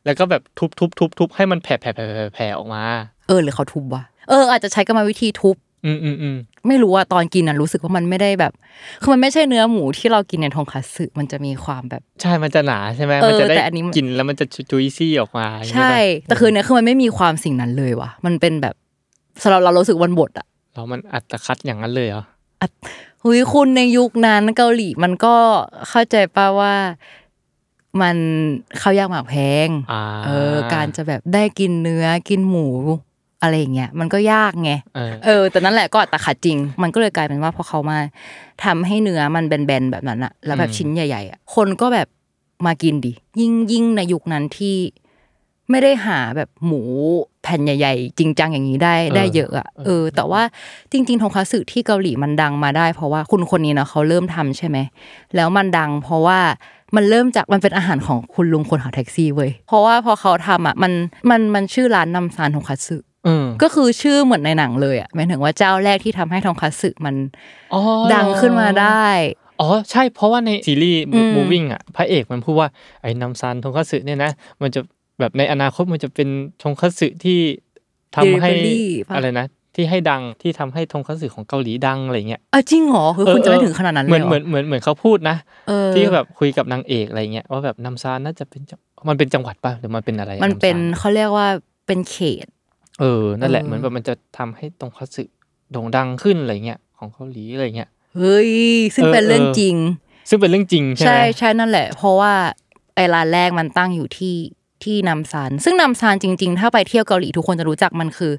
[0.05, 2.83] แล้วก็แบบทุบทุบทุบทุบให้มันแผ่แผ่แผ่แผ่แผ่ออกมา
[3.27, 6.37] เออหรือเขาทุบวะเอออาจจะใช้กรรมวิธีทุบ อืมอืมอืม
[6.67, 8.53] ไม่รู้ว่าตอนกินน่ะรู้สึกว่ามันไม่ได้แบบ
[9.01, 18.75] คือมันไม่ใช่เนื้อหมูที่เรากินในทงคัตสึมันจะมีความแบบ ใช่มันจะหนาใช่ไหมเออมันจะได้แต่อันนี้มันกินแล้วมันจะจุยซี่ออกมาอย่างเงี้ยใช่ป่ะแต่คือเนี้ยคือมันไม่มีความสิ่งนั้นเลยว่ะมันเป็นแบบ
[19.43, 22.23] สำหรับเราเรารู้สึกวันบดอะแล้วมันอัตคัดอย่างนั้นเลยเหรอ
[23.23, 25.35] หุยคุณในยุคนั้นเกาหลีมันก็
[25.89, 26.75] เข้าใจป่าว่า
[28.01, 28.17] มัน
[28.81, 29.35] ข้าวยากหมากแพ
[29.67, 32.67] งอ่าเออ การจะแบบได้กินเนื้อกินหมู
[33.41, 37.99] อะไรอย่างเงี้ยมันก็ยากไงเออเออแต่นั่นแหละก็อัตขัดจริง มันก็เลยกลายเป็นว่าพอเขามา
[38.63, 42.07] ทำให้เนื้อมันแบนๆแบบนั้นอะแล้วแบบอืมชิ้นใหญ่ๆอะคนก็แบบ
[42.65, 44.75] มากินดิยิ่งยิ่งในยุคนั้นที่
[45.69, 46.81] ไม่ได้หาแบบหมู
[47.43, 50.41] แผ่นใหญ่ๆ จริงจังอย่างนี้ได้ได้เยอะอะเออ แต่ว่า
[50.91, 54.77] จริง ๆทงคัตสึที่เกาหลีมันดังมาได้ เพราะว่าคุณคนนี้เนาะเขาเริ่มทำใช่ไหม
[55.35, 56.39] แล้วมันดังเพราะว่า
[56.95, 60.93] มันเริ่มจากมันเป็นอาหารของคุณลุงคนขับแท็กซี่เว้ยเพราะว่าพอเขาทำอะมัน
[61.29, 67.15] มันมันชื่อร้านนำซานทงคัตสึเออก็คือชื่อเหมือนในหนังเลยอะหมายถึงว่าเจ้าแรกที่ทำให้ทองคัตสึมัน
[67.73, 67.81] อ๋อ
[68.13, 69.07] ดังขึ้นมาได้
[69.61, 72.67] อ๋อใช่เพราะว่าในซีรีส์อืมมูวิ่งอะพระเอกมันพูดว่า
[73.01, 74.81] ไอ้นำซานทงคัตสึเนี่ยนะ มันจะ
[75.19, 76.29] แบบในอนาคตมันจะเป็น
[76.63, 77.39] ทงคัตสึที่
[78.15, 91.47] ทำให้ Delivery ปะอะไรนะ ที่ให้ดังที่ทำให้ทงคัตสึของเกาหลีดังอะไรเงี้ยเออจริงเหรอคือคุณจะไม่ถึงขนาดนั้นเหเลมือยนเหรอเหมือนเหมือนเหมือนเขาพูดนะเออที่แบบคุยกับนางเอกอะไรเงี้ยว่าแบบนำซานน่าจะเป็นจังมันเป็นจังหวัดป่ะหรือมันเป็นอะไรอะมันเป็นำซาเขาเรียกว่า
[91.87, 92.47] เป็นเขต
[92.99, 95.23] เออนั่นแหละเออเหมือนแบบมันจะทำให้ตรงคัตสึ
[95.71, 98.51] โด่งดังขึ้นอะไรเงี้ยของเกาหลีอะไรเงี้ยเฮ้ย
[98.95, 99.75] ซึ่งเออเป็นเรื่องเออจริง
[100.29, 102.33] ซึ่งเป็นเรื่องจริงใช่ไหมใช่ใช่นั่นแหละ เพราะว่า
[102.95, 104.35] ไอ้ร้านแรกมันตั้งอยู่ที่
[104.83, 108.33] ที่นำซานซึ่งนำซานจริง ๆ ถ้าไปเที่ยวเกาหลีทุกคนจะรู้จักมันคือ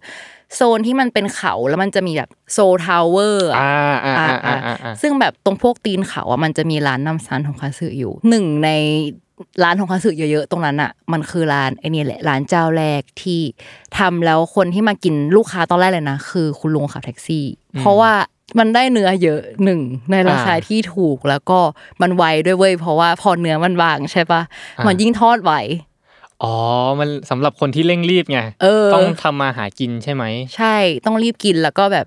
[0.54, 8.70] โซนที่มันเป็นเขาแล้วมันจะมีแบบโซล Tower อ่าอ่าอ่าอ่าอ่าอ่าซึ่งแบบตรงพวกตีนเขาอะมันจะมีร้านนำซานทงคัตสึอยู่หนึ่งใน
[9.62, 13.40] ร้านทงคัตสึเยอะๆตรงนั้นอะ มันคือร้านไอ้นี่แหละร้านเจ้าแรกที่
[13.98, 17.44] ทำแล้วคนที่มากินลูกค้าตอนแรกเลยนะ คือคุณลุงขับแท็กซี่
[17.78, 18.12] เพราะว่า
[18.58, 19.80] มันได้เนื้อเยอะหนึ่ง
[20.10, 21.58] ในราคาอ่าที่ถูกแล้วก็
[22.02, 24.42] มันไวด้วยเว้ยเพราะว่าพอเนื้อมันบางใช่ปะ
[24.78, 25.52] อ่ามัมันยิ่งทอดไว
[26.42, 26.54] อ๋อ
[27.00, 30.24] มันสำหรับคนที่เร่งรีบไงเออต้องทำมาหากินใช่ไหม
[30.56, 32.06] ใช่ ต้องรีบกินแล้วก็แบบ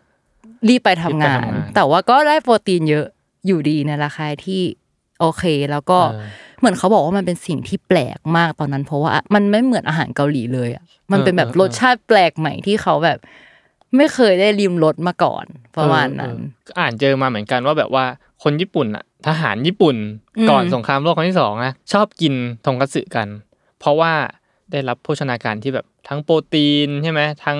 [0.69, 3.05] รีบไปทำงานรีบไปทำงาน แต่ว่าก็ได้โปรตีนเยอะ
[3.45, 4.61] อยู่ดีในราคาที่
[5.19, 6.25] โอเค แล้วก็เออ
[6.59, 13.17] เหมือนเขาบอกว่ามันเป็นสิ่งที่แปลกมากตอนนั้น เพราะว่ามันไม่เหมือนอาหารเกาหลีเลยอะ มันเป็นแบบเออเออรสชาติแปลกใหม่ที่เขาแบบ
[13.97, 15.45] ไม่เคยได้ริมรสมาก่อน
[15.77, 18.05] ประมาณนั้นเออเอออ่านเจอมาเหมือนกันว่าแบบว่า
[18.43, 19.95] คนญี่ปุ่นอะทหารญี่ปุ่น
[20.37, 22.33] อืมก่อนสงครามโลกครั้งที่สองนะชอบกิน
[22.65, 23.27] ทงคัตสึกัน
[23.79, 24.13] เพราะว่า
[24.71, 27.59] ได้รับโภชนาการที่แบบทั้งโปรตีนใช่ไหมทั้ง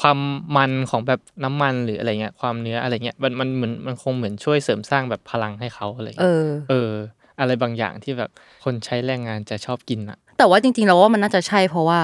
[0.00, 0.18] ความ
[0.56, 6.92] มันของแบบน้ำมันหรืออะไรเงี้ยความเนื้ออะไรเงี้ยมันมันเหมือนมันคงเหมือนช่วยเสริมสร้างแบบพลังให้เขาอะไรเอเงี้ยอเออ
[7.40, 8.30] อะไรบางอย่างที่แบบ
[8.64, 12.00] คนใช้แรงงานจะชอบกินอะแต่ว่าจริงๆเราว่ามันน่าจะใช่เพราะว่า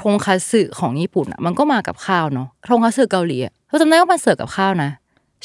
[0.00, 4.90] ทงคัตสึของญี่ปุ่นอะมันก็มากับข้าวเนาะทงคัตสึเกาหลีอะเราจำได้ว่ามันเสิร์ฟกับข้าวนะ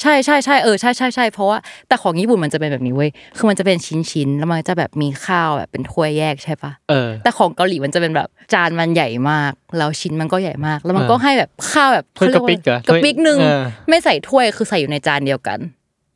[0.01, 1.57] ใช่ใช่ใช่เออใช่ใช่ใช่เพราะว่า
[1.87, 15.59] แต่ของญี่ปุ่นมันจะเป็นแบบนี้เว้ยคือมันจะเป็นชิ้นชิ้นๆแล้วมันจะแบบมีข้าวแบบเป็นถ้วยแยกใช่ปะเออแต่ของเกาหลีมันจะเป็นแบบจานมันใหญ่มากแล้วชิ้นมันก็ใหญ่มาก แล้วมันก็เออให้แบบข้าวแบบถ้วยกระปิกเหรอกระปิกหนึ่งถ้วยเออไม่ใส่ถ้วยคือใส่อยู่ในจานเดียวกัน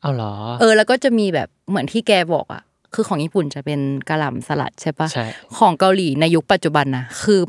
[0.02, 2.62] เอาเหรอเออ แล้วก็จะมีแบบเหมือนที่แกบอกอะ
[2.94, 5.24] คือของญี่ปุ่นจะเป็นกะหล่ำสลัดใช่ปะใช่
[5.56, 7.40] ของเกาหลีในยุคปัจจุบันนะคือ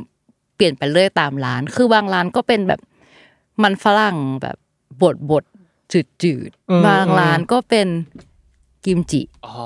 [0.56, 2.80] เปลี่ยนไปเรื่อยตามร้าน คือบางร้านก็เป็นแบบ
[3.64, 4.58] มันฝรั่งแบบ
[5.02, 5.44] บดบด
[5.92, 7.88] จืดจืดๆอืมบางร้านก็เป็น
[8.86, 9.60] กิมจิอ๋อ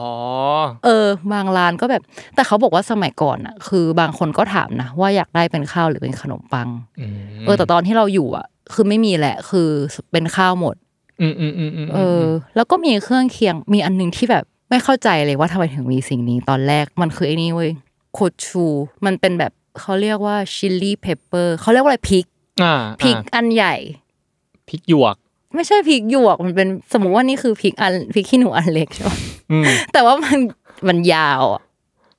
[0.86, 2.02] เออ บางร้านก็แบบ
[2.36, 9.70] แต่เขาบอกว่าสมัยก่อนอะ คือบางคนก็ถามนะว่าอยากได้เป็นข้าวหรือเป็นขนมปังอืมเออแต่ตอนที่เราอยู่อะ คือไม่มีแหละ คือ
[10.12, 10.76] เป็นข้าวหมด
[11.22, 12.24] อืมอืมอืมอืมเออ
[12.56, 17.72] แล้วก็มีเครื่องเคียงมีอันหนึงที่แบบไม่เข้าใจเลยว่าทำไมถึงมีสิ่งนี้ตอนแรกมันคือไอ้นี่เว้ย
[18.14, 18.66] โคชู
[19.06, 22.26] มันเป็นแบบเขาเรียกว่า chili pepper เขาเรียกว่าอะไรพริก
[22.64, 23.76] อ่าพริกอ่าอันใหญ่
[24.70, 25.16] พริกหยวก
[25.56, 29.18] ไม่ใช่พริกหยวกมันเป็นสมมติว่านี่คือพริกอันพริกขี้หนูอันเล็กใช่ปะ
[29.52, 30.38] อืมแต่ว่ามัน
[30.88, 31.62] มันยาวอะ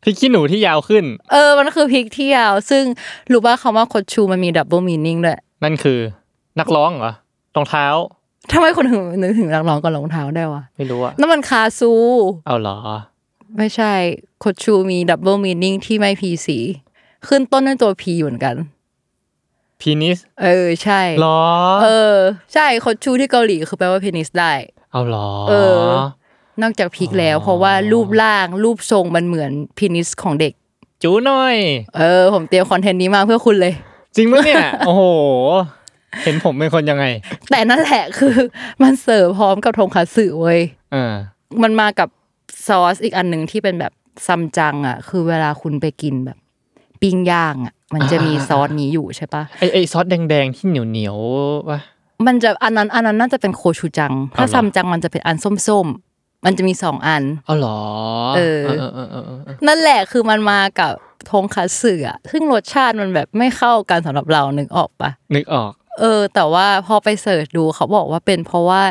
[0.04, 2.84] พริกขี้หนูที่ยาวขึ้น เออ มันคือพริกที่ยาว ซึ่ง
[3.32, 5.98] รู้ว่าคำว่าโคชูมันมี double meaning ด้วย นั่นคือ
[6.60, 7.12] นักร้องเหรอ
[7.56, 7.86] รองเท้า
[8.52, 11.92] ทำไมคนถึงนึกถึงนักร้องกับรองเท้าได้วะไม่รู้อะนั่นมันคาซู
[12.46, 12.76] เอาเหรอ
[13.58, 13.92] ไม่ใช่
[14.40, 16.58] โคชูมี double meaning ที่ไม่พีสี
[17.26, 18.54] ขึ้นต้นด้วยตัว P เหมือนกัน
[19.80, 21.42] penis เออใช่หรอ
[21.82, 22.16] เออ
[22.54, 24.52] ใช่โคชูที่เกาหลีคือแปลว่า penis ได้
[24.92, 25.82] เอาเหรอ เออ
[26.62, 30.52] นอกจากพริกแล้ว เพราะว่ารูปร่างรูปทรงมันเหมือน penis ของเด็ก
[31.02, 31.56] จู๋หน่อย
[31.96, 33.74] เออ ผมเตรียมคอนเทนต์นี้มาเพื่อคุณเลย
[34.16, 35.04] จริงปะเนี่ย โอ้โห
[36.22, 37.04] เห็นผมเป็นคนยังไง
[37.50, 38.34] แต่นั่นแหละคือ
[38.82, 40.60] มันเสิร์ฟพร้อมกับทงคัตสึเว้ย
[40.92, 41.14] เออ
[41.62, 42.08] มันมากับ
[42.66, 43.92] ซอสอีกอันหนึ่งที่เป็นแบบ
[44.26, 46.38] ซัมจังอะ คือเวลาคุณไปกินแบบ
[47.02, 51.80] ปิ้งย่างอะมันจะมีซอสนี้อยู่ใช่ปะไอไอซอสแดงๆที่เหนียวเหนียวๆวะ
[52.26, 55.36] มันจะอันนั้นอันนั้นน่าจะเป็นโคชูจัง ถ้าเอาเหรอซัมจังมันจะเป็นอัน
[55.68, 57.78] ส้มๆมันจะมีสองอันเอาเหรอ
[58.36, 60.92] เออเออเออเออเออเออนั่นแหละคือมันมากับ
[61.30, 68.82] ทงคัตสึอะซึ่งรสชาติมันแบบไม่เข้ากันสำหรับเรานึกออกปะนึกออก เออ แต่ว่าพอไป search ดูเขาบอกว่าเป็นเพราะว่า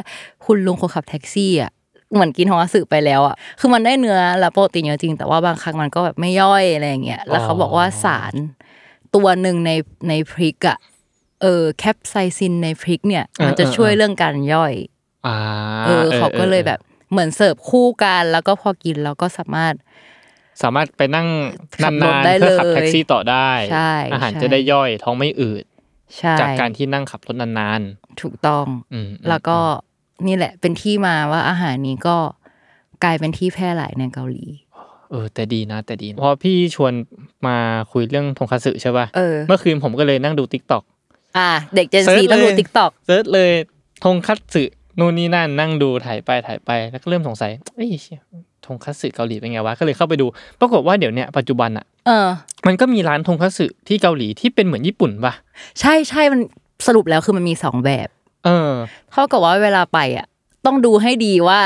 [0.45, 1.72] คุณลุงคนขับแท็กซี่อะ
[2.13, 8.34] เหมือนกินทงคัตสึไปแล้วอะคือมันได้เนื้อและโปรตีนเยอะจริง แต่ว่าบางครั้งมันก็แบบไม่ย่อยอะไรอย่างเงี้ยแล้วเขาบอกว่าสาร
[9.15, 9.72] ตัวหนึ่งใน
[10.10, 10.78] ในพริกอะ
[11.41, 14.74] เออแคปไซซินในพริกเนี่ย มันจะช่วยเรื่องการย่อย
[15.28, 15.38] อ่า
[15.86, 16.80] เออเขาก็เลยแบบ
[17.12, 19.74] เหมือนเสิร์ฟคู่กันแล้วก็พอกินแล้วก็สามารถ
[20.62, 21.28] สามารถไปนั่ง
[21.84, 25.63] ขับรถนานได้ๆเพื่อขับเลยแท็กซี่ต่อได้ใช่อาหารใช่จะได้ย่อยท้องไม่อืด
[26.17, 27.82] ใช่จากการที่นั่งขับรถนาน
[28.22, 29.58] ถูกต้องๆอืมแล้วก็
[30.27, 32.17] นี่แหละ เป็นที่มาว่าอาหารนี้ก็
[33.03, 34.45] กลายเป็นที่แพร่หลายในเกาหลี
[35.12, 36.93] เออ แต่ดีนะ แต่ดีนะพอพี่ชวน
[37.47, 37.58] มา
[37.91, 40.84] คุยเรื่องทงคัตสึใช่ป่ะเออเมื่อคืนผมก็เลยนั่งดู TikTok
[41.38, 43.51] อะเด็ก Gen Z search ต้องดูเลย TikTok search เลย
[44.03, 44.63] ทงคัตสึ
[44.99, 48.21] นู่นนี่นั่นนั่งดูถ่ายไปถ่ายไปแล้วก็เริ่มสงสัยเอ้ยเชี่ย
[48.65, 50.25] ทงคัตสึเกาหลีเป็นไงวะก็เลยเข้าไปดู
[50.60, 52.27] ปรากฏว่าเดี๋ยวเนี้ยปัจจุบันอะเออ
[52.67, 55.34] มันก็มีร้านทงคัตสึที่เกาหลีที่เป็นเหมือนญี่ปุ่นป่ะ
[55.79, 56.39] ใช่ใช่มัน
[56.88, 58.08] สรุปแล้วคือมันมีสองแบบ
[58.45, 58.71] เออ
[59.12, 60.25] เท่ากับว่าเวลาไปอะ
[60.65, 61.60] ต้องดูให้ดีว่า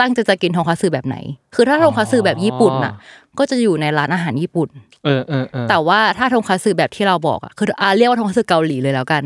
[0.00, 1.16] ตั้งใจจะกินทงคัตสึแบบไหน
[1.54, 2.94] คือถ้าทงคัตสึแบบญี่ปุ่นน่ะ
[3.38, 4.68] ก็จะอยู่ในร้านอาหารญี่ปุ่น
[5.04, 9.22] เออเออเออแต่ว่าถ้าทงคัตสึแบบที่เราบอกอะ คืออาเรียกว่าทงคัตสึเกาหลีเลยแล้วกัน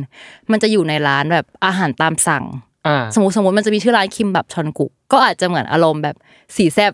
[0.50, 2.44] มันจะอยู่ในร้านแบบอาหารตามสั่ง
[2.86, 6.16] อ่าสมมติสมมติมันจะมีชื่อร้านคิมแบบชอนกุ ก็อาจจะเหมือนอารมณ์แบบ
[6.56, 6.92] สีแซบ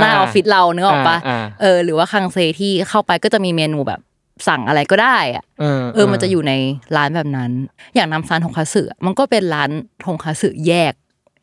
[0.00, 4.00] หน้าอ่าออฟฟิศเราเนื้อออกปะอ่าอ่าเออ หรือว่าคังเซที่เข้าไปก็จะมีเมนูแบบ
[4.48, 6.52] สั่งอะไรก็ได้อะเออเออ มันจะอยู่ใน
[6.96, 7.50] ร้านแบบนั้น
[7.94, 9.70] อย่างน้ำซานทงคัตสึอะมันก็เป็นร้าน
[10.04, 10.92] ทงคัตสึแยก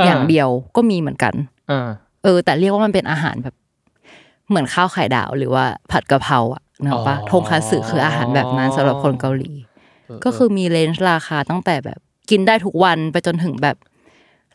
[0.06, 1.34] อย่างเดียวก็มีเหมือนกัน
[1.72, 1.90] อ่า
[2.24, 3.56] เออ แต่เรียกว่ามันเป็นอาหารแบบ
[4.50, 9.52] เหมือนข้าวไข่ดาวหรือว่าผัดกะเพราอะเนกอะปะทงคัตสึคืออาหารแบบนั้นสำหรับคนเกาหลี
[10.26, 13.78] ก็คือมีเลนส์ราคาตั้งแต่แบบกินได้ทุกวันไปจนถึงแบบ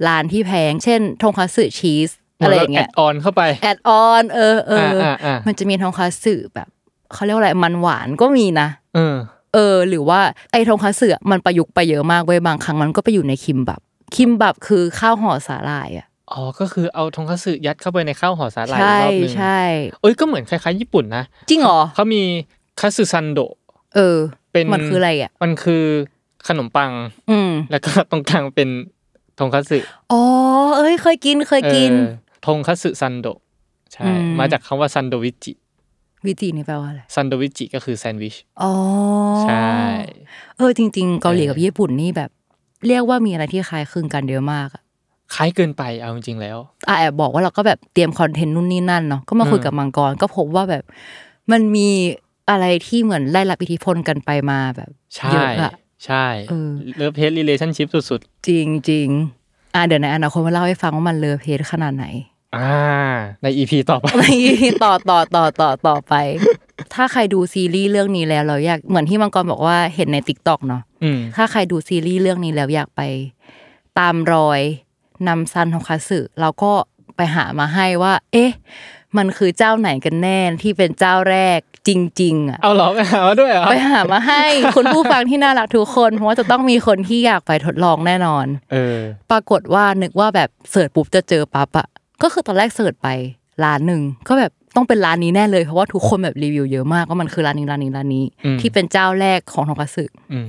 [0.07, 2.11] ร้านที่แพง เช่นทงคัตสึชีส
[2.42, 6.68] อะไรอย่างเงี้ย add-on เข้าไป add-on เออเออออ่าอ่ามันจะมีทงคัตสึแบบ
[7.14, 9.16] เขาเรียกว่าอะไรมันหวานก็มีนะเออ
[9.55, 10.20] เออ หรือว่า
[10.53, 13.81] ไอ้ทงคัตสึอะมันประยุกต์ไปเยอะมากเว้ยบางครั้งมันก็ไปอยู่ในคิมบับ
[14.16, 19.61] คิมบับคือข้าวห่อสาหร่ายอะอ๋อ ก็คือเอาทงคัตสึยัดเข้าไปในข้าวห่อสาหร่ายอีกใช่รอบหนึ่งใช่
[20.01, 22.23] เอ้ยก็เหมือนคล้ายๆ ญี่ปุ่นนะจริงเหรอเขามี
[22.81, 23.53] คัตสึซันโดะ
[23.94, 24.16] เออ
[24.53, 25.85] เป็นมันคืออะไรอะ มันคือ
[26.49, 26.90] ขนมปัง
[27.31, 28.68] อืมแล้วก็ตรงกลางเป็น
[29.38, 29.79] ทงคัตสึ
[30.12, 30.23] อ๋อ
[30.77, 32.11] เอ้ยเคยกินเคยกินเอ
[32.42, 33.38] อทงคัตสึซันโดะ
[33.92, 35.53] ใช่อืมมาจากคำว่าซันโดวิจิ
[36.27, 38.73] วิจินี่แปลว่าอะไรซันโดวิจิก็คือแซนด์วิชอ๋อ
[39.43, 39.71] ใช่
[40.57, 42.31] เออจริง ๆ เกาหลีกับเออญี่ปุ่นนี่แบบ
[42.87, 44.83] เรียกว่ามีอะไรที่คล้ายคลึงกันเยอะมากอะ
[45.35, 50.85] คล้ายเกินไปเอาจริงๆแล้วอะแอบบอกว่าเราก็แบบเตรียมคอนเทนต์นู่นนี่นั่นเนาะก็มาคุยอืมกับมังกรก็พบว่าแบบ
[51.51, 51.89] มันมี
[52.51, 55.73] อะไรที่เหมือนได้รับอิทธิพลกันไปมาแบบใช่เยอะอะ
[56.07, 62.73] ใช่เออ love-hate relationship สุดจริงจริงๆอะเดี๋ยวในอนาคตมาเล่าให้ฟังว่ามัน love-hate ขนาดไหนๆ อ่า
[63.43, 66.15] ใน EP ต่อไปใน EP ต่อต่อต่อต่อต่อไป
[66.95, 73.01] ถ้าใครดูซีรีส์เรื่องนี้แล้วเราอยากเหมือนที่มังกรบอกว่าเห็นใน TikTok เนาะอืมถ้าใครดูซีรีส์เรื่องนี้แล้วอยากไป
[73.99, 74.61] ตามรอย
[75.29, 76.73] นัมซันทงคัตสึเราก็
[77.17, 78.51] ไปหามาให้ว่า เอ๊ะ
[79.17, 84.45] มันคือเจ้าไหนกันแน่ที่เป็นเจ้าแรกจริง ๆอะเอาเหรอไปหามาด้วยเหรอไปหามาให้
[84.77, 88.99] คุณผู้ฟังที่น่ารักทุกคนเพราะว่าจะต้องมีคนที่อยากไปทดลองแน่นอน เออ
[89.31, 91.89] ปรากฏว่านึกว่าแบบ search ปุ๊บจะเจอปั๊บอะ
[92.23, 93.09] ก็คือตอนแรก search ไป
[93.65, 100.47] ร้านหนึ่งก็แบบต้องเป็นร้านนี้แน่เลยเพราะว่าทุกคนแบบรีวิวเยอะมากว่ามันคือร้านนี้ร้านนี้ร้านนี้อืมที่เป็นเจ้าแรกของทงคัตสึอืม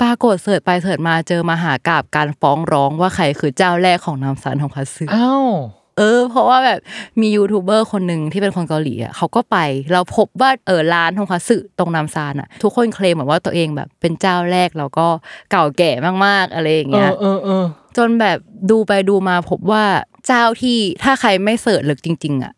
[0.00, 5.46] ปรากฏ search ไป search มาเจอมหากาพย์การฟ้องร้องว่าใครคือเจ้าแรกของนัมซันทงคัตสึอ้าว
[5.98, 6.78] เออเพราะว่าแบบ
[7.20, 9.56] มียูทูบเบอร์คนหนึ่งที่เป็นคนเกาหลีอะเขาก็ไป
[9.92, 15.06] เราพบว่าเออร้านทงคัตสึตรงนามซานอะ ทุกคนเคลมแบบว่าตัวเองแบบเป็นเจ้าแรกแล้วก็
[15.50, 15.90] เก่าแก่
[16.26, 17.64] มากๆอะไรอย่างเอเงี้ยอเออเออ
[17.96, 18.38] จนแบบ
[18.70, 19.84] ดูไปดูมาพบว่า
[20.28, 22.52] เจ้าที่ถ้าใครไม่เสิร์ชลึกจริง ๆ อะ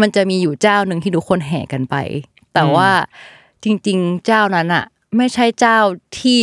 [0.00, 1.96] มันจะมีอยู่เจ้าหนึ่งที่ทุกคนแห่กันไป
[2.54, 2.90] แต่ว่า
[3.64, 4.84] จริง ๆ เจ้านั้นอะ
[5.16, 5.78] ไม่ใช่เจ้า
[6.20, 6.40] ที่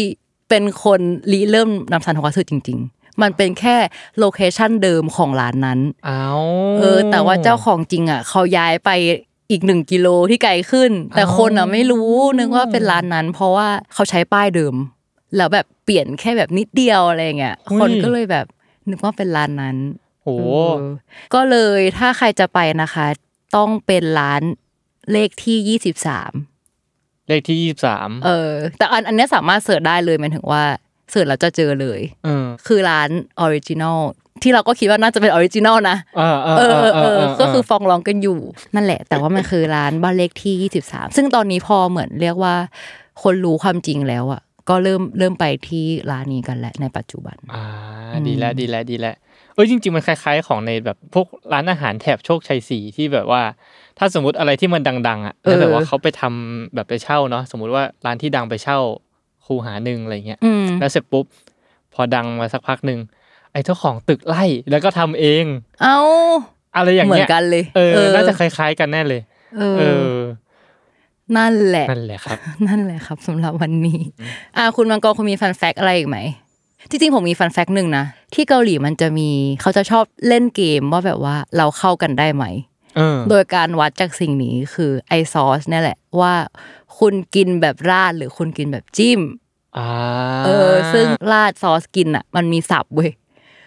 [0.49, 3.75] เป็นคนริเริ่มนำสันทวัตสึจริง ๆ มันเป็นแค่
[4.19, 6.27] location เดิมของร้านนั้นเอา
[6.79, 8.89] เออ แต่ว่าเจ้าของจริงอะ เขาย้ายไป
[9.51, 14.75] อีกหนึ่งกิโลที่ไกลขึ้น แต่คนอะไม่รู้นึกว่าเป็นร้านนั้น เพราะว่าเขาใช้ป้ายเดิม
[15.37, 18.45] แล้วแบบเปลี่ยนแค่แบบนิดเดียวอะไรเงี้ยคนก็เลยแบบ
[18.89, 19.77] นึกว่าเป็นร้านนั้น
[20.23, 20.83] โอ้เออ
[21.33, 23.05] ก็เลยถ้าใครจะไปนะคะ
[23.55, 24.41] ต้องเป็นร้าน
[25.11, 26.31] เลขที่ยี่สิบสาม
[27.27, 30.63] เลขที่ยี่สิบสามเออ แต่อันอันเนี้ยสามารถ search ได้เลยหมายถึงว่า
[31.11, 33.99] search แล้วจะเจอเลยเออคือร้าน original
[34.43, 38.39] ที่เราก็คิดว่าน่าจะเป็น original นะเออเอเอออเอเอออเอเอออก็คือฟ้องร้องกันอยู่
[38.75, 42.55] นั่นแหละ แต่ว่ามันคือร้านบ้านเลขที่ยี่สิบสามซึ่งตอนนี้พอเหมือนเรียกว่า
[43.23, 47.65] คนรู้ความจริงแล้วอะก็เริ่มเริ่มไปที่ร้านนี้กันแหละในปัจจุบัน อ่า
[48.27, 49.15] ดีแล้วดีแล้วดีแล้ว
[49.55, 53.41] เอ้ยจริง ๆ มันคล้ายๆ ของในแบบพวกร้านอาหารแถบโชคชัยสี่ที่แบบว่า
[53.97, 58.79] ถ้าสมมติอะไรที่มันดัง ๆ อะแล้วแบบว่าเขาไปทำแบบไปเช่าเนาะสมมุติว่าร้านที่ดังไปเช่า
[59.45, 61.25] คูหาหนึ่งอะไรเงี้ยอืมแล้วเสร็จปุ๊บ
[61.93, 62.99] พอดังมาสักพักหนึ่ง
[63.51, 65.45] ไอ้เจ้าของตึกไล่แล้วก็ทำเอง
[65.83, 65.97] เอา
[66.75, 69.21] อะไรอย่างเหมือเงี้นยกันเลย เออน่าจะคล้าย ๆ กันแน่เลย
[69.57, 70.19] เอเอออ
[71.37, 72.37] นั่นแหละ นั่นแหละครับ
[72.67, 73.99] นั่นแหละครับสำหรับวันนี้
[74.57, 76.42] อ่า คุณมังกรคุณมีฟันแฟกอะไรอีกไหมที่
[76.89, 79.29] จริงผมมีฟันแฟกหนึ่งนะที่เกาหลีมันจะมี
[79.61, 82.45] เขาจะชอบเล่นเกมว่าแบบว่าเราเข้ากันได้ไหม
[82.97, 86.33] เออโดยการวัดจากสิ่งนี้คือไอซอสเนี่ยแหละว่า
[86.99, 89.21] คุณกินแบบราดหรือคุณกินแบบจิ้ม
[89.77, 89.87] อ่า
[90.45, 93.11] เออ ซึ่งราดซอสกินอะ มันมีศัพท์เว้ย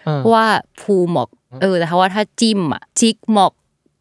[0.05, 0.45] เออว่า
[0.81, 1.29] พูหมอก
[1.61, 3.53] เออแต่ถ้าว่าถ้าจิ้มอะจิกหมอก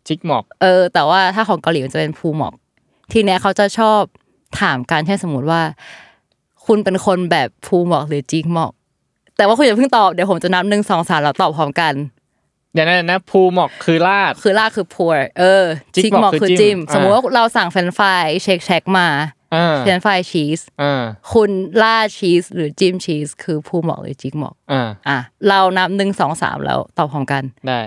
[0.06, 2.54] จิกหมอก เออ แต่ว่าถ้าของเกาหลีมันจะเป็นพูหมอก
[3.12, 4.00] ทีเนี้ยเขาจะชอบ
[4.60, 5.60] ถามการเช่นสมมติว่า
[6.66, 8.72] คุณเป็นคนแบบพูหมอกหรือจิกหมอก
[9.36, 11.94] แต่ว่าคุณอย่าเพิ่งตอบเดี๋ยวผมจะนับหนึ่งสองสามแล้วตอบพร้อมกัน
[12.72, 15.04] เดี๋ยวนะนะพูหมอกคือลาดคือลากคือพู
[15.38, 19.08] เออจิกจิกหหมมออกกคือคือจิ้จิ้มมสมมุติว่าเราสั่งเฟรนช์ฟรายเชคเชคมา
[19.54, 21.50] อ่าเฟรนช์ฟรายชีสอ่าคุณ
[21.82, 25.18] ราดชีสหรือจิ้มชีสคือพูหมอกหรือจิกหมอกอ่าอะ
[25.48, 27.80] เรานับหนึ่งสองสามแล้วตอบพร้อมกันได้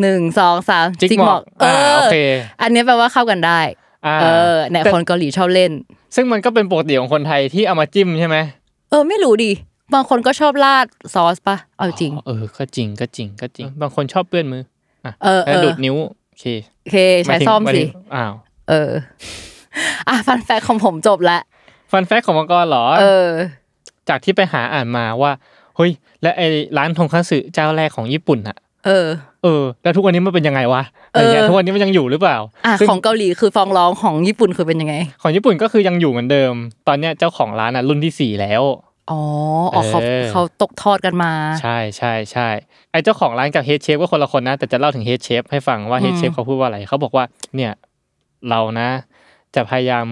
[0.00, 2.16] หนึ่งสองสามจิกหมอกเออ่าอโอเค
[2.62, 3.60] อันเนี้ยแปลว่าเข้ากันได้
[4.06, 5.72] อ่าเออเนี่ยแต่คนเกาหลีชอบเล่น
[6.14, 8.36] ซึ่งมันก็เป็นปกติของคนไทยที่เอามาจิ้มใช่ไหม
[8.90, 9.52] เออไม่รู้ดิ
[9.94, 14.62] บางคนก็ชอบราดซอสปะเอาจริง เออ ก็จริงก็จริงก็จริง บางคนชอบเปื้อนมือ
[15.04, 15.96] อะเออแล้วเออดูดนิ้ว
[16.28, 16.44] โอเค
[16.82, 18.32] โอเคใช้หายถึงซ่อมหายสิถึงอ้าว
[18.68, 18.92] เออ
[20.08, 21.38] อะฟันแฟกของผมจบละ
[21.92, 23.28] ฟันแฟกของมังกรเหรอ เออ
[24.08, 25.32] จากที่ไปหาอ่านมาว่า
[25.76, 25.90] เฮ้ย
[26.22, 29.06] และไอ้ร้านทงคัตสึเจ้าแรกของญี่ปุ่นอะเออ
[29.44, 32.36] เออ แล้วทุกวันนี้มันเป็นยังไงวะอะไรเงี้ยเออทุกวันนี้มันยังอยู่หรือเปล่า
[32.66, 36.52] อะซึ่ของเกาหลีคือฟ้องร้องของญี่ปุ่นคือเป็นยังไง ของญี่ปุ่นก็คือยังอยู่เหมือนเดิม
[36.88, 38.62] ตอนเนี้ยเจ้าของร้านอะรุ่นที่สี่แล้ว
[39.10, 39.20] อ๋อ
[39.74, 42.48] อ๋อเขาเออเขาตกทอดกันมา ใช่ใช่ใช่
[42.90, 47.24] ไอ้เจ้าของร้านกับเฮดเชฟก็คนละคนนะ แต่จะเล่าถึงเฮดเชฟให้ฟังว่าอืมเฮดเชฟเขาพูดว่าอะไรเขาบอกว่า
[47.56, 47.72] เนี่ย
[48.50, 48.88] เรานะ
[49.54, 50.04] จะพยายาม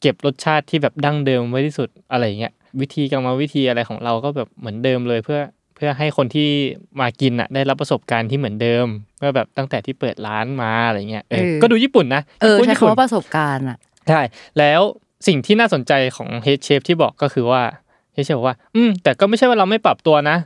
[0.00, 5.40] เก็บรสชาติที่แบบดั้งเดิมไว้ที่สุดอะไรอย่างเงี้ยวิธีกรรมวิธีอะไรของเราก็แบบเหมือนเดิมเลยเพื่อ
[5.80, 6.48] พื่อให้คนที่
[7.00, 8.86] มากินอะ ได้รับประสบการณ์ที่เหมือนเดิม
[9.18, 13.78] เมื่อแบบตั้งแต่ที่เปิดร้านมาอะไรเงี้ยเออเออก็ดูญี่ปุ่นนะเออญี่ปุ่นใช้ญี่ปุ่นคำว่าประสบการณ์อะ
[14.08, 14.20] ใช่
[14.58, 14.80] แล้ว
[15.26, 17.62] สิ่งที่น่าสนใจของ head chef ที่บอกก็คือว่า
[18.20, 20.36] head chef บอกว่า อืมแต่ก็ไม่ใช่ว่าเราไม่ปรับตัวนะ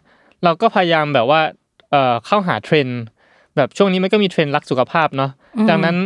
[0.44, 1.40] เราก็พยายามแบบว่า
[1.90, 3.00] เอ่อเข้าหาเทรนด์
[3.56, 5.96] แบบช่วงนี้มันก็มีเทรนด์รักสุขภาพเนาะอืมดังนั้น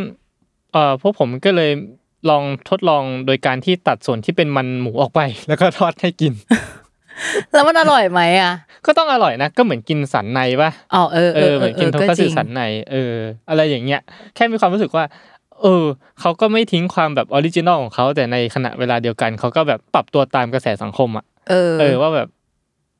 [0.73, 1.71] เอ่อพวกผมก็เลย
[2.29, 6.33] ลองทดลองโดยการที่ตัดส่วนที่เป็นมันหมูออกไป แล้วก็ทอดให้กิน
[7.53, 8.53] แล้วมันอร่อยไหมอะ
[8.85, 12.61] ก็ต้องอร่อยนะ ก็เหมือนกินสันในปะอ๋อเออเอเอออเหมือนกินโทก็คัตจสึริงสันใน
[12.91, 13.13] เออ
[13.49, 14.01] อะไรอย่างเงี้ย
[14.35, 15.05] แค่มีความรู้สึกว่า
[15.61, 15.85] เออ
[16.19, 22.27] เขาก็ไม่ทิ้งความแบบ original ของเขาแต่ในขณะเวลาเดียวกันเขาก็แบบปรับตัวตามกระแสสังคมอะ เออเออว่าแบบ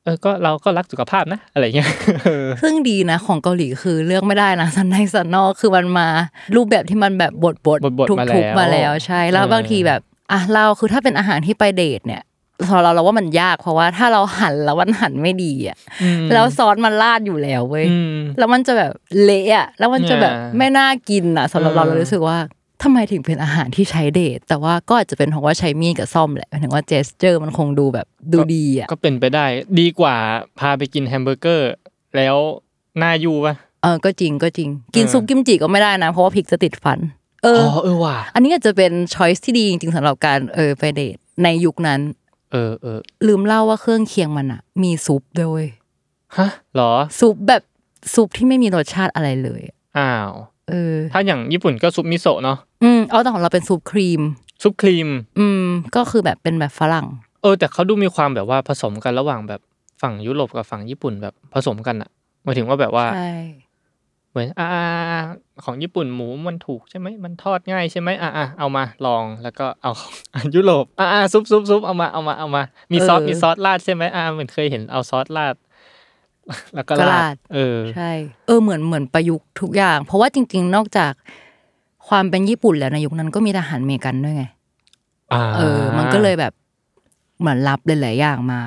[0.04, 1.90] เออก็เราก็รักสุขภาพนะ อะไรเงี้ย
[2.24, 6.08] เออซึ่งดีนะ ของเกาหลีคือเลือกไม่ได้นะสันในสันนอกคือมันมา
[6.56, 12.22] รูปแบบที่มันแบบบดบดบดๆทุกมาทุกแล้วมาแล้วใช่แล้วเออบางทีแบบอะเราคือถ้าเป็นอาหารที่ไปเดทเนี่ย
[12.68, 18.92] สำหรับเราเราว่ามันยากเพราะว่าถ้าเราหั่นแล้วมันหั่นไม่ดีอะอืมแล้วซอสมันราดอยู่แล้วเว้ยอืมแล้วมันจะแบบ
[19.24, 22.38] เละอะแล้วมันจะแบบเนี่ยไม่น่ากินอะสำหรับเราเออเรารู้สึกว่า
[22.84, 29.46] ทำไมถึงเป็นอาหารที่ใช้เดท แต่ว่าก็อาจจะเป็นเพราะว่าใช้มีดกับส้อมแหละหมายถึงว่า gesture มันคงดูแบบดูดีอะก็เป็นไปได้
[29.80, 30.16] ดีกว่า
[30.60, 31.72] พาไปกินแฮมเบอร์เกอร์
[32.16, 32.36] แล้ว
[33.00, 37.00] หน้ายูป่ะเออก็จริงก็จริง กินเออซุปกิมจิก็ไม่ได้นะเพราะว่าพริกจะติดฟัน
[37.44, 42.00] เออ๋ออเออว่ะอันนี้อาจจะเป็น choice ที่ดีจริงๆสำหรับการเออไปเดทในยุคนั้น
[42.52, 45.70] เออเออลืมเล่าว่าเครื่องเคียงมันอะมีซุปด้วยเวย
[46.38, 47.62] ฮะเหรอซุปแบบ
[48.14, 50.32] ซุปที่ไม่มีรสชาติอะไรเลยอะอ้าว
[50.70, 54.22] เออ ถ้าอย่างญี่ปุ่นก็ซุปมิโซะเนาะ อืมเอาแต่ของเราเป็นซุปครีม
[54.64, 55.10] ซุปครีม
[55.40, 55.66] อืม
[55.96, 57.08] ก็คือแบบเป็นแบบฝรั่ง
[57.42, 59.62] เออ แต่เขาดูมีความแบบว่าผสมกันระหว่างแบบ
[60.02, 62.10] ฝั่งยุโรปกับฝั่งญี่ปุ่นแบบผสมกันอะ
[62.44, 63.34] หมายถึงว่าแบบว่าใช่
[64.32, 64.68] เหมือนอ่า
[65.64, 70.02] ของญี่ปุ่นหมูมันถูกใช่ไหมมันทอดง่ายใช่ไหมอ่าอ่าเอามาลองแล้วก็เอาข
[70.40, 75.56] องยุโรปอ่าอ่าซุปซุปซุปเอามาเอามาเอามา มีซอสมีซอสราดใช่ไหมอ่าเหมือนเคยเห็นเอาซอสราด
[76.76, 78.12] แล้วก็ราด เออ ใช่
[78.48, 81.14] เออเหมือนเหมือนประยุกต์ทุกอย่าง เพราะว่าจริง ๆ นอกจาก
[82.10, 84.44] ความเป็นญี่ปุ่นแล้วในยุคนั้นก็มีทหารอเมริกันด้วยไง
[85.34, 86.54] อ่าเออ มันก็เลยแบบ
[87.40, 88.62] เหมือนรับหลายๆอย่างมา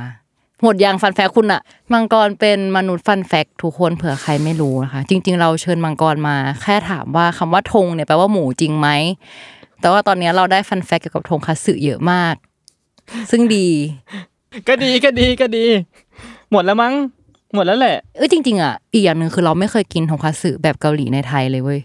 [0.63, 1.63] หมดอย่างฟันแฟกคุณอะ
[1.93, 8.89] มังกรเป็นมนุษย์ฟันแฟกทุกคนเผื่อใครไม่รู้นะคะ จริง ๆ เราเชิญมังกรมา แค่ถามว่าคำว่าธงเนี่ยแปลว่าหมูจริงไหม
[9.81, 12.35] แต่ว่าตอนนี้เราได้ฟันแฟกเกี่ยวกับธงคัตสึเยอะมาก
[13.31, 13.69] ซึ่งดี
[14.69, 15.65] ก็ดีก็ดีก็ดี
[16.53, 16.95] หมดแล้วมั้ง
[17.55, 21.81] หมดแล้วแหละเออจริง ๆอะอีกอย่างหนึ่งคือเราไม่เคยกินธงคัตสึแบบเกาหลีในไทยเลยเว้ย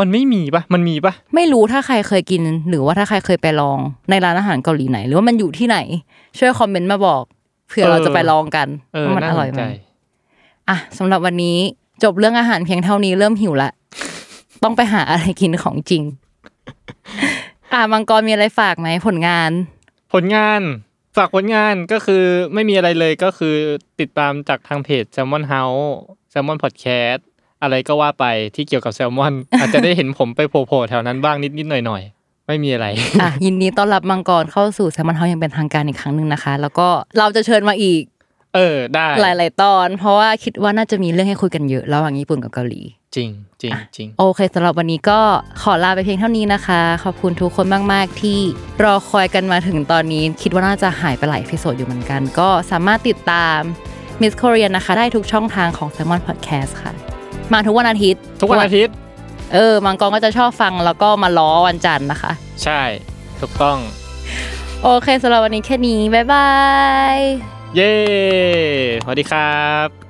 [0.00, 3.78] มันไม่มีปะมันมีปะไม่รู้ถ้าใครเคยกิน หรือว่าถ้าใครเคยไปลอง
[4.10, 5.78] ในร้านอาหารเกาหลีไหน หรือว่ามันอยู่ที่ไหน
[6.38, 7.22] ช่วยคอมเมนต์มาบอก
[7.68, 9.62] เผื่อเราจะไปลองกันเออว่ามันน่าอสร่อยนไหใจม
[10.68, 11.58] อะสำหรับวันนี้
[12.02, 13.70] จบเรื่องอาหารเพียงเท่านี้เริ่มหิวละ
[14.64, 16.02] ต้องไปหาอะไรกินของจริง
[17.72, 19.50] อะมังกรมีอะไรฝากไหมผลงาน
[20.12, 20.60] ผลงาน
[21.16, 22.22] ฝากผลงานก็คือ
[22.54, 23.56] ไม่มีอะไรเลยก็คือ
[24.00, 25.86] ติดตามจากทางเพจ Salmon House
[26.32, 27.22] Salmon Podcast
[27.62, 32.86] อะไรก็ว่าไปที่เกี่ยวกับแซลมอน อาจจะได้เห็นผมไปโผล่ๆแถวนั้นบ้างนิดๆหน่อยๆไม่มีอะไร
[33.20, 36.88] อะยินดีต้อนรับมังกรเข้าสู่แซมมอนเฮายังเป็นทางการอีกครั้งหนึ่งนะคะ แล้วก็
[37.18, 38.02] เราจะเชิญมาอีก
[38.54, 42.80] เออได้หลาย ๆ ตอน เพราะว่าคิดว่าน่าจะมีเรื่องให้คุยกันเยอะระหว่างญี่ปุ่นกับเกาหลี
[43.16, 43.30] จริง
[43.62, 45.20] จริงจริงโอเคสำหรับวันนี้ก็
[45.62, 48.38] ขอลาไปเพียงเท่านี้นะคะ ขอบคุณทุกคนมาก ๆ ที่
[48.82, 53.58] รอคอยกันมาถึงตอนนี้ คิดว่าน่าจะหายไปหลาย episode อยู่เหมือนกัน ก็สามารถติดตาม
[54.20, 57.07] Miss Korean นะคะ ได้ทุกช่องทางของ Salmon Podcast ค่ะ
[57.54, 58.94] มาทุกวันอาทิตย์ ทุกวันอาทิตย์
[59.54, 62.32] เออ มังกรก็จะชอบฟังแล้วก็มาล้อวันจันทร์นะคะ
[62.62, 62.80] ใช่
[63.40, 63.78] ถูกต้อง
[64.82, 66.48] โอเคสำหรับวันนี้แค่นี้ บ๊ายบา
[67.16, 67.18] ย
[67.76, 67.92] เย้
[69.02, 70.07] สวัสดีครับ